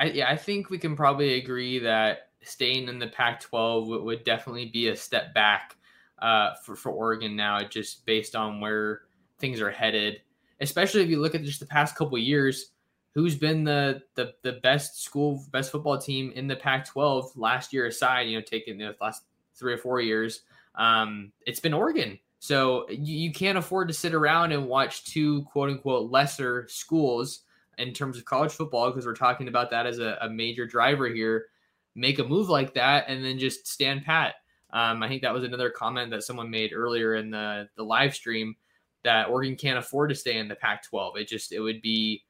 [0.00, 4.24] I, yeah, I think we can probably agree that staying in the Pac-12 would, would
[4.24, 5.76] definitely be a step back
[6.20, 9.02] uh, for for Oregon now, just based on where
[9.38, 10.22] things are headed.
[10.60, 12.72] Especially if you look at just the past couple years,
[13.14, 17.86] who's been the, the the best school, best football team in the Pac-12 last year
[17.86, 19.24] aside, you know, taking the last
[19.54, 20.42] three or four years,
[20.76, 22.18] um, it's been Oregon.
[22.38, 27.40] So you, you can't afford to sit around and watch two quote unquote lesser schools
[27.80, 31.08] in terms of college football because we're talking about that as a, a, major driver
[31.08, 31.46] here.
[31.94, 34.34] Make a move like that and then just stand pat.
[34.72, 38.14] Um, I think that was another comment that someone made earlier in the the live
[38.14, 38.54] stream
[39.02, 41.16] that Oregon can't afford to stay in the Pac-12.
[41.16, 42.22] It just it would be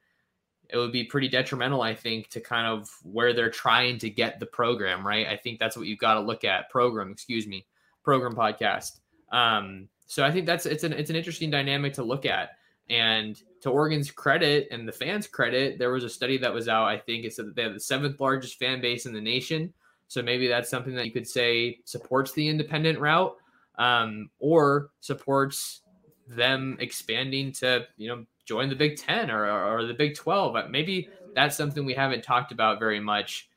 [0.69, 4.39] it would be pretty detrimental, I think, to kind of where they're trying to get
[4.39, 5.27] the program, right?
[5.27, 6.69] I think that's what you've got to look at.
[6.69, 7.65] Program, excuse me,
[8.03, 8.99] program podcast.
[9.31, 12.51] Um, so I think that's it's an it's an interesting dynamic to look at.
[12.89, 16.85] And to Oregon's credit and the fans' credit, there was a study that was out.
[16.85, 19.73] I think it said that they have the seventh largest fan base in the nation.
[20.07, 23.35] So maybe that's something that you could say supports the independent route,
[23.77, 25.81] um, or supports
[26.27, 30.55] them expanding to you know join the Big Ten or, or, the Big Twelve.
[30.69, 33.49] Maybe that's something we haven't talked about very much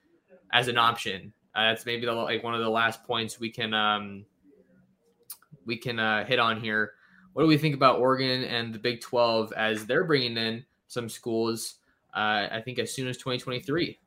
[0.53, 1.33] as an option.
[1.55, 4.25] Uh, that's maybe the, like one of the last points we can um,
[5.67, 6.93] we can uh, hit on here.
[7.35, 11.09] What do we think about Oregon and the Big 12 as they're bringing in some
[11.09, 11.75] schools?
[12.15, 13.99] Uh, I think as soon as 2023.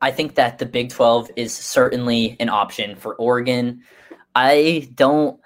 [0.00, 3.82] I think that the Big 12 is certainly an option for Oregon.
[4.36, 5.40] I don't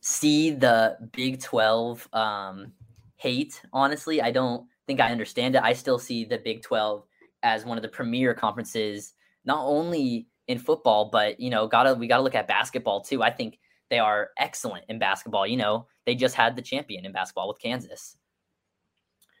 [0.00, 2.72] see the Big 12 um,
[3.16, 4.20] hate, honestly.
[4.20, 5.62] I don't think I understand it.
[5.62, 7.04] I still see the Big 12
[7.42, 9.14] as one of the premier conferences,
[9.46, 13.22] not only in football, but you know, gotta we gotta look at basketball too.
[13.22, 13.58] I think
[13.90, 15.46] they are excellent in basketball.
[15.46, 18.16] You know, they just had the champion in basketball with Kansas.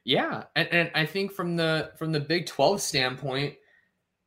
[0.04, 3.54] Yeah, and, and I think from the from the Big 12 standpoint,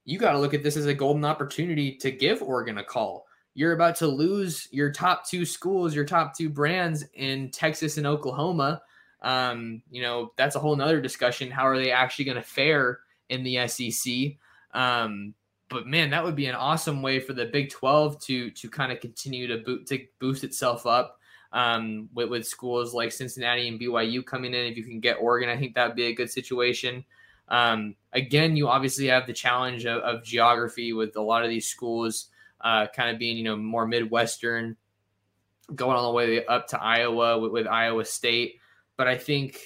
[0.05, 3.25] you got to look at this as a golden opportunity to give Oregon a call.
[3.55, 8.07] You're about to lose your top two schools, your top two brands in Texas and
[8.07, 8.81] Oklahoma.
[9.21, 11.51] Um, you know, that's a whole nother discussion.
[11.51, 12.99] How are they actually going to fare
[13.29, 14.37] in the SEC?
[14.73, 15.33] Um,
[15.73, 18.91] but man, that would be an awesome way for the Big 12 to to kind
[18.91, 21.19] of continue to boot to boost itself up
[21.51, 24.65] um, with, with schools like Cincinnati and BYU coming in.
[24.65, 27.03] If you can get Oregon, I think that would be a good situation.
[27.49, 31.67] Um, again, you obviously have the challenge of, of geography with a lot of these
[31.67, 32.29] schools
[32.61, 34.77] uh, kind of being you know more Midwestern,
[35.75, 38.55] going all the way up to Iowa with, with Iowa State.
[38.95, 39.59] But I think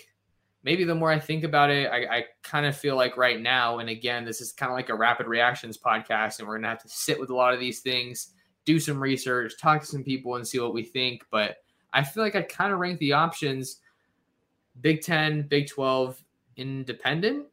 [0.68, 3.80] maybe the more I think about it, I, I kind of feel like right now,
[3.80, 6.84] and again, this is kind of like a rapid reactions podcast, and we're gonna have
[6.84, 8.34] to sit with a lot of these things,
[8.66, 11.24] do some research, talk to some people, and see what we think.
[11.32, 11.56] But
[11.94, 13.78] I feel like I kind of rank the options:
[14.82, 16.22] Big Ten, Big Twelve,
[16.58, 17.46] Independent,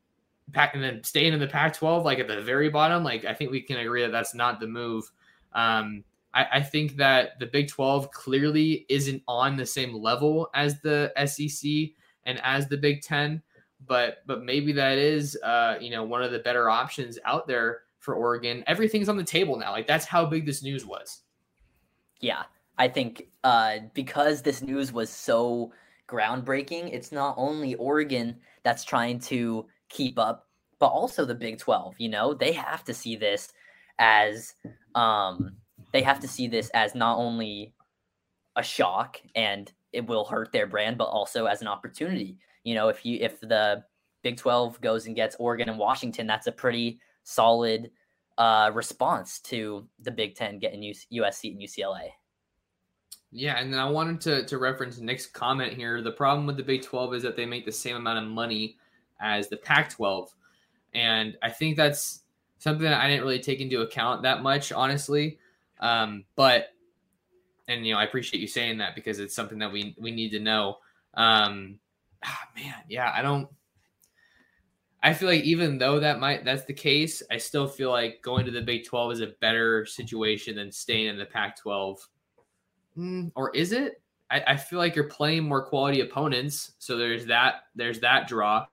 [0.51, 3.05] Pac, and then staying in the Pac-12, like at the very bottom.
[3.05, 5.09] Like I think we can agree that that's not the move.
[5.53, 6.03] Um,
[6.37, 11.95] I think that the Big 12 clearly isn't on the same level as the SEC
[12.27, 13.43] and as the Big Ten.
[13.87, 17.83] But but maybe that is uh, you know one of the better options out there
[17.99, 18.65] for Oregon.
[18.67, 19.73] Everything's on the table now.
[19.73, 21.23] Like that's how big this news was.
[22.21, 22.45] Yeah,
[22.79, 25.73] I think uh, because this news was so
[26.09, 30.49] groundbreaking, it's not only Oregon that's trying to keep up,
[30.79, 31.95] but also the Big 12.
[31.99, 33.53] You know, they have to see this
[33.99, 34.55] as
[34.95, 35.57] um,
[35.93, 37.75] they have to see this as not only
[38.57, 42.37] a shock and it will hurt their brand, but also as an opportunity.
[42.65, 43.85] You know, if you if the
[44.23, 47.91] Big 12 goes and gets Oregon and Washington, that's a pretty solid
[48.39, 52.09] uh, response to the Big Ten getting USC and UCLA.
[53.31, 56.03] Yeah, and then I wanted to to reference Nick's comment here.
[56.03, 58.77] The problem with the Big 12 is that they make the same amount of money
[59.21, 60.35] as the Pac 12.
[60.95, 62.23] And I think that's
[62.59, 65.39] something that I didn't really take into account that much, honestly.
[65.81, 66.74] Um, but
[67.69, 70.31] and you know I appreciate you saying that because it's something that we we need
[70.31, 70.79] to know.
[71.15, 71.79] Um,
[72.25, 73.49] ah, man, yeah, I don't.
[75.03, 78.45] I feel like even though that might that's the case, I still feel like going
[78.47, 82.07] to the Big Twelve is a better situation than staying in the Pac twelve.
[82.97, 84.01] Mm, or is it?
[84.31, 88.67] I, I feel like you're playing more quality opponents, so there's that there's that draw.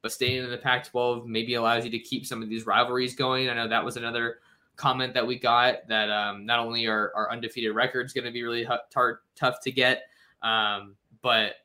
[0.00, 3.16] But staying in the Pac twelve maybe allows you to keep some of these rivalries
[3.16, 3.48] going.
[3.48, 4.38] I know that was another
[4.78, 8.44] comment that we got that um, not only are our undefeated records going to be
[8.44, 8.66] really
[9.36, 10.04] tough to get,
[10.40, 11.56] um, but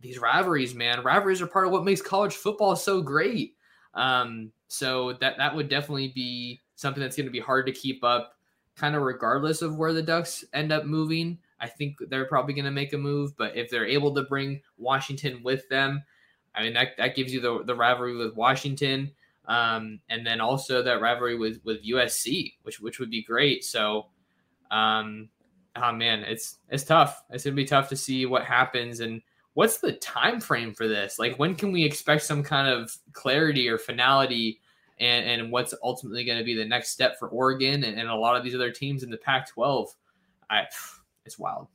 [0.00, 3.56] these rivalries, man, rivalries are part of what makes college football so great.
[3.92, 8.02] Um, so that that would definitely be something that's going to be hard to keep
[8.02, 8.34] up,
[8.76, 11.38] kind of regardless of where the Ducks end up moving.
[11.60, 13.36] I think they're probably going to make a move.
[13.36, 16.02] But if they're able to bring Washington with them,
[16.54, 19.10] I mean that that gives you the the rivalry with Washington,
[19.50, 23.64] um, and then also that rivalry with with USC, which which would be great.
[23.64, 24.06] So,
[24.70, 25.28] um,
[25.74, 27.24] oh man, it's it's tough.
[27.30, 29.20] It's gonna be tough to see what happens and
[29.54, 31.18] what's the time frame for this.
[31.18, 34.60] Like, when can we expect some kind of clarity or finality?
[35.00, 38.14] And, and what's ultimately going to be the next step for Oregon and, and a
[38.14, 39.86] lot of these other teams in the Pac-12?
[40.50, 40.66] I,
[41.24, 41.68] it's wild.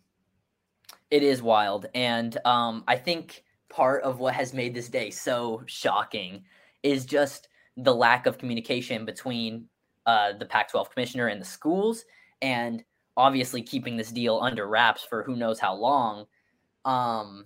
[1.09, 5.63] It is wild, and um, I think part of what has made this day so
[5.65, 6.43] shocking
[6.83, 7.47] is just
[7.77, 9.65] the lack of communication between
[10.05, 12.05] uh, the Pac 12 commissioner and the schools,
[12.41, 12.83] and
[13.17, 16.25] obviously keeping this deal under wraps for who knows how long.
[16.83, 17.45] Um,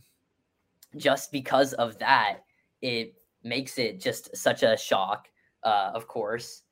[0.98, 2.40] just because of that,
[2.82, 5.28] it makes it just such a shock,
[5.64, 6.64] uh, of course,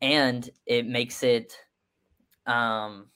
[0.00, 1.56] and it makes it.
[2.46, 3.06] Um,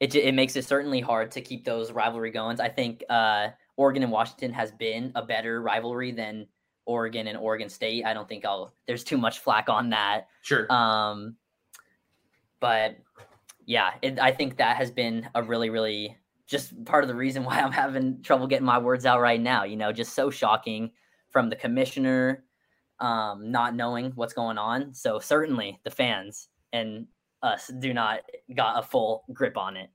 [0.00, 2.60] it, it makes it certainly hard to keep those rivalry going.
[2.60, 6.46] I think uh, Oregon and Washington has been a better rivalry than
[6.88, 8.04] Oregon and Oregon State.
[8.04, 10.28] I don't think I'll there's too much flack on that.
[10.42, 10.70] Sure.
[10.72, 11.36] Um,
[12.58, 12.96] but
[13.66, 16.16] yeah, it, I think that has been a really, really
[16.46, 19.64] just part of the reason why I'm having trouble getting my words out right now.
[19.64, 20.90] You know, just so shocking
[21.30, 22.44] from the commissioner
[23.00, 24.94] um, not knowing what's going on.
[24.94, 27.06] So certainly the fans and
[27.42, 28.20] us do not
[28.56, 29.90] got a full grip on it.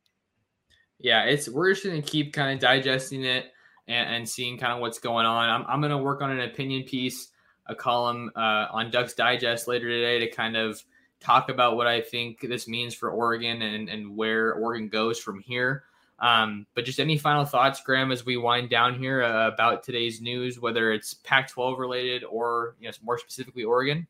[1.00, 3.52] Yeah, it's we're just gonna keep kind of digesting it
[3.88, 5.49] and, and seeing kind of what's going on.
[5.49, 7.29] I'm I'm gonna work on an opinion piece,
[7.67, 10.84] a column uh, on Ducks Digest later today to kind of
[11.19, 15.39] talk about what I think this means for Oregon and, and where Oregon goes from
[15.39, 15.84] here.
[16.19, 20.21] Um, but just any final thoughts, Graham, as we wind down here uh, about today's
[20.21, 24.07] news, whether it's Pac-12 related or you know more specifically Oregon.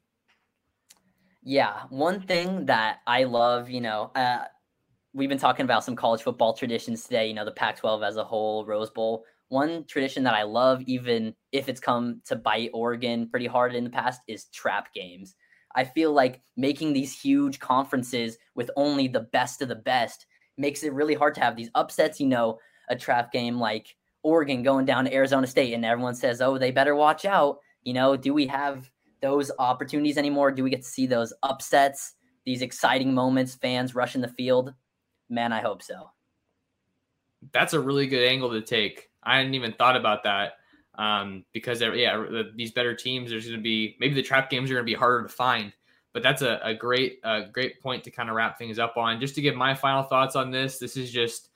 [1.43, 4.45] Yeah, one thing that I love, you know, uh,
[5.13, 8.15] we've been talking about some college football traditions today, you know, the Pac 12 as
[8.15, 9.25] a whole, Rose Bowl.
[9.53, 13.83] One tradition that I love, even if it's come to bite Oregon pretty hard in
[13.83, 15.35] the past, is trap games.
[15.75, 20.25] I feel like making these huge conferences with only the best of the best
[20.57, 22.19] makes it really hard to have these upsets.
[22.19, 22.57] You know,
[22.89, 26.71] a trap game like Oregon going down to Arizona State, and everyone says, oh, they
[26.71, 27.59] better watch out.
[27.83, 28.89] You know, do we have
[29.21, 30.51] those opportunities anymore?
[30.51, 34.73] Do we get to see those upsets, these exciting moments, fans rushing the field?
[35.29, 36.09] Man, I hope so.
[37.51, 39.11] That's a really good angle to take.
[39.25, 40.53] I hadn't even thought about that
[40.95, 42.23] um, because yeah,
[42.55, 43.29] these better teams.
[43.29, 45.73] There's going to be maybe the trap games are going to be harder to find,
[46.13, 49.19] but that's a, a great a great point to kind of wrap things up on.
[49.19, 51.49] Just to give my final thoughts on this, this is just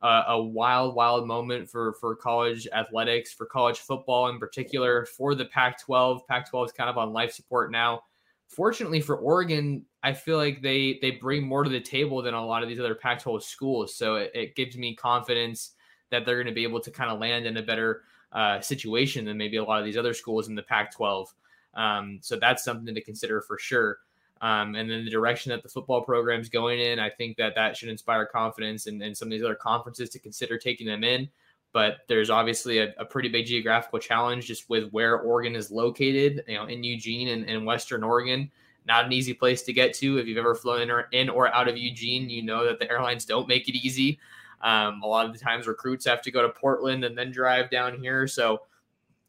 [0.00, 5.34] uh, a wild, wild moment for for college athletics, for college football in particular, for
[5.34, 6.26] the Pac-12.
[6.26, 8.02] Pac-12 is kind of on life support now.
[8.46, 12.46] Fortunately for Oregon, I feel like they they bring more to the table than a
[12.46, 13.94] lot of these other Pac-12 schools.
[13.94, 15.72] So it, it gives me confidence
[16.10, 18.02] that they're going to be able to kind of land in a better
[18.32, 21.26] uh, situation than maybe a lot of these other schools in the Pac-12.
[21.74, 23.98] Um, so that's something to consider for sure.
[24.40, 27.54] Um, and then the direction that the football program is going in, I think that
[27.56, 31.28] that should inspire confidence and, some of these other conferences to consider taking them in.
[31.72, 36.42] But there's obviously a, a, pretty big geographical challenge just with where Oregon is located,
[36.48, 38.50] you know, in Eugene and, and Western Oregon.
[38.86, 40.16] Not an easy place to get to.
[40.16, 42.90] If you've ever flown in or, in or out of Eugene, you know that the
[42.90, 44.18] airlines don't make it easy.
[44.60, 47.70] Um, a lot of the times recruits have to go to Portland and then drive
[47.70, 48.26] down here.
[48.26, 48.62] So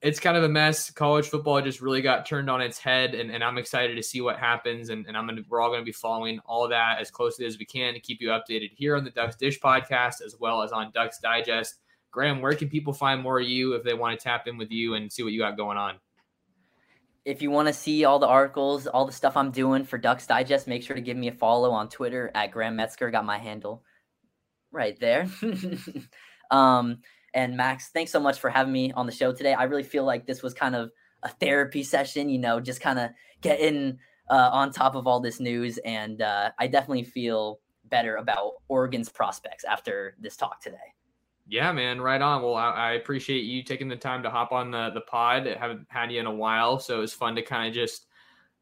[0.01, 0.89] it's kind of a mess.
[0.91, 4.21] College football just really got turned on its head, and, and I'm excited to see
[4.21, 4.89] what happens.
[4.89, 7.65] And, and I'm gonna we're all gonna be following all that as closely as we
[7.65, 10.91] can to keep you updated here on the Ducks Dish podcast as well as on
[10.91, 11.75] Ducks Digest.
[12.11, 14.71] Graham, where can people find more of you if they want to tap in with
[14.71, 15.95] you and see what you got going on?
[17.25, 20.25] If you want to see all the articles, all the stuff I'm doing for Ducks
[20.25, 23.11] Digest, make sure to give me a follow on Twitter at Graham Metzger.
[23.11, 23.83] Got my handle
[24.71, 25.27] right there.
[26.51, 26.99] um,
[27.33, 29.53] and Max, thanks so much for having me on the show today.
[29.53, 30.91] I really feel like this was kind of
[31.23, 33.11] a therapy session, you know, just kind of
[33.41, 33.99] getting
[34.29, 35.77] uh, on top of all this news.
[35.79, 40.77] And uh, I definitely feel better about Oregon's prospects after this talk today.
[41.47, 42.43] Yeah, man, right on.
[42.43, 45.47] Well, I, I appreciate you taking the time to hop on the the pod.
[45.47, 48.05] I haven't had you in a while, so it was fun to kind of just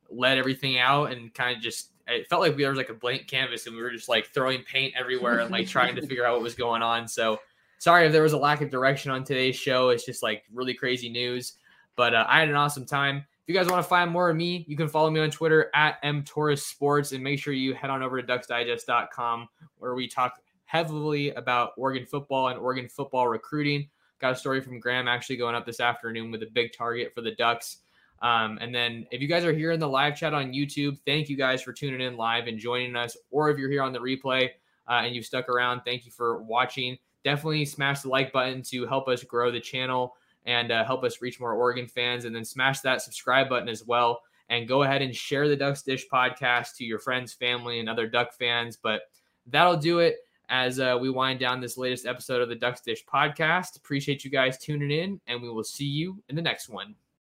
[0.10, 2.94] let everything out and kind of just it felt like we, there was like a
[2.94, 6.26] blank canvas and we were just like throwing paint everywhere and like trying to figure
[6.26, 7.08] out what was going on.
[7.08, 7.40] So
[7.80, 9.90] sorry if there was a lack of direction on today's show.
[9.90, 11.54] It's just like really crazy news,
[11.96, 13.18] but uh, I had an awesome time.
[13.18, 15.70] If you guys want to find more of me, you can follow me on Twitter
[15.74, 19.48] at mtorresports and make sure you head on over to ducksdigest.com
[19.78, 23.88] where we talk heavily about Oregon football and Oregon football recruiting.
[24.20, 27.22] Got a story from Graham actually going up this afternoon with a big target for
[27.22, 27.78] the Ducks.
[28.22, 31.30] Um, and then if you guys are here in the live chat on YouTube, thank
[31.30, 33.16] you guys for tuning in live and joining us.
[33.30, 34.50] Or if you're here on the replay,
[34.88, 36.98] uh, and you've stuck around, thank you for watching.
[37.24, 40.16] Definitely smash the like button to help us grow the channel
[40.46, 42.26] and uh, help us reach more Oregon fans.
[42.26, 44.22] And then smash that subscribe button as well.
[44.50, 48.08] And go ahead and share the Ducks Dish podcast to your friends, family, and other
[48.08, 48.78] Duck fans.
[48.82, 49.02] But
[49.46, 53.04] that'll do it as uh, we wind down this latest episode of the Ducks Dish
[53.06, 53.76] podcast.
[53.76, 56.96] Appreciate you guys tuning in, and we will see you in the next one.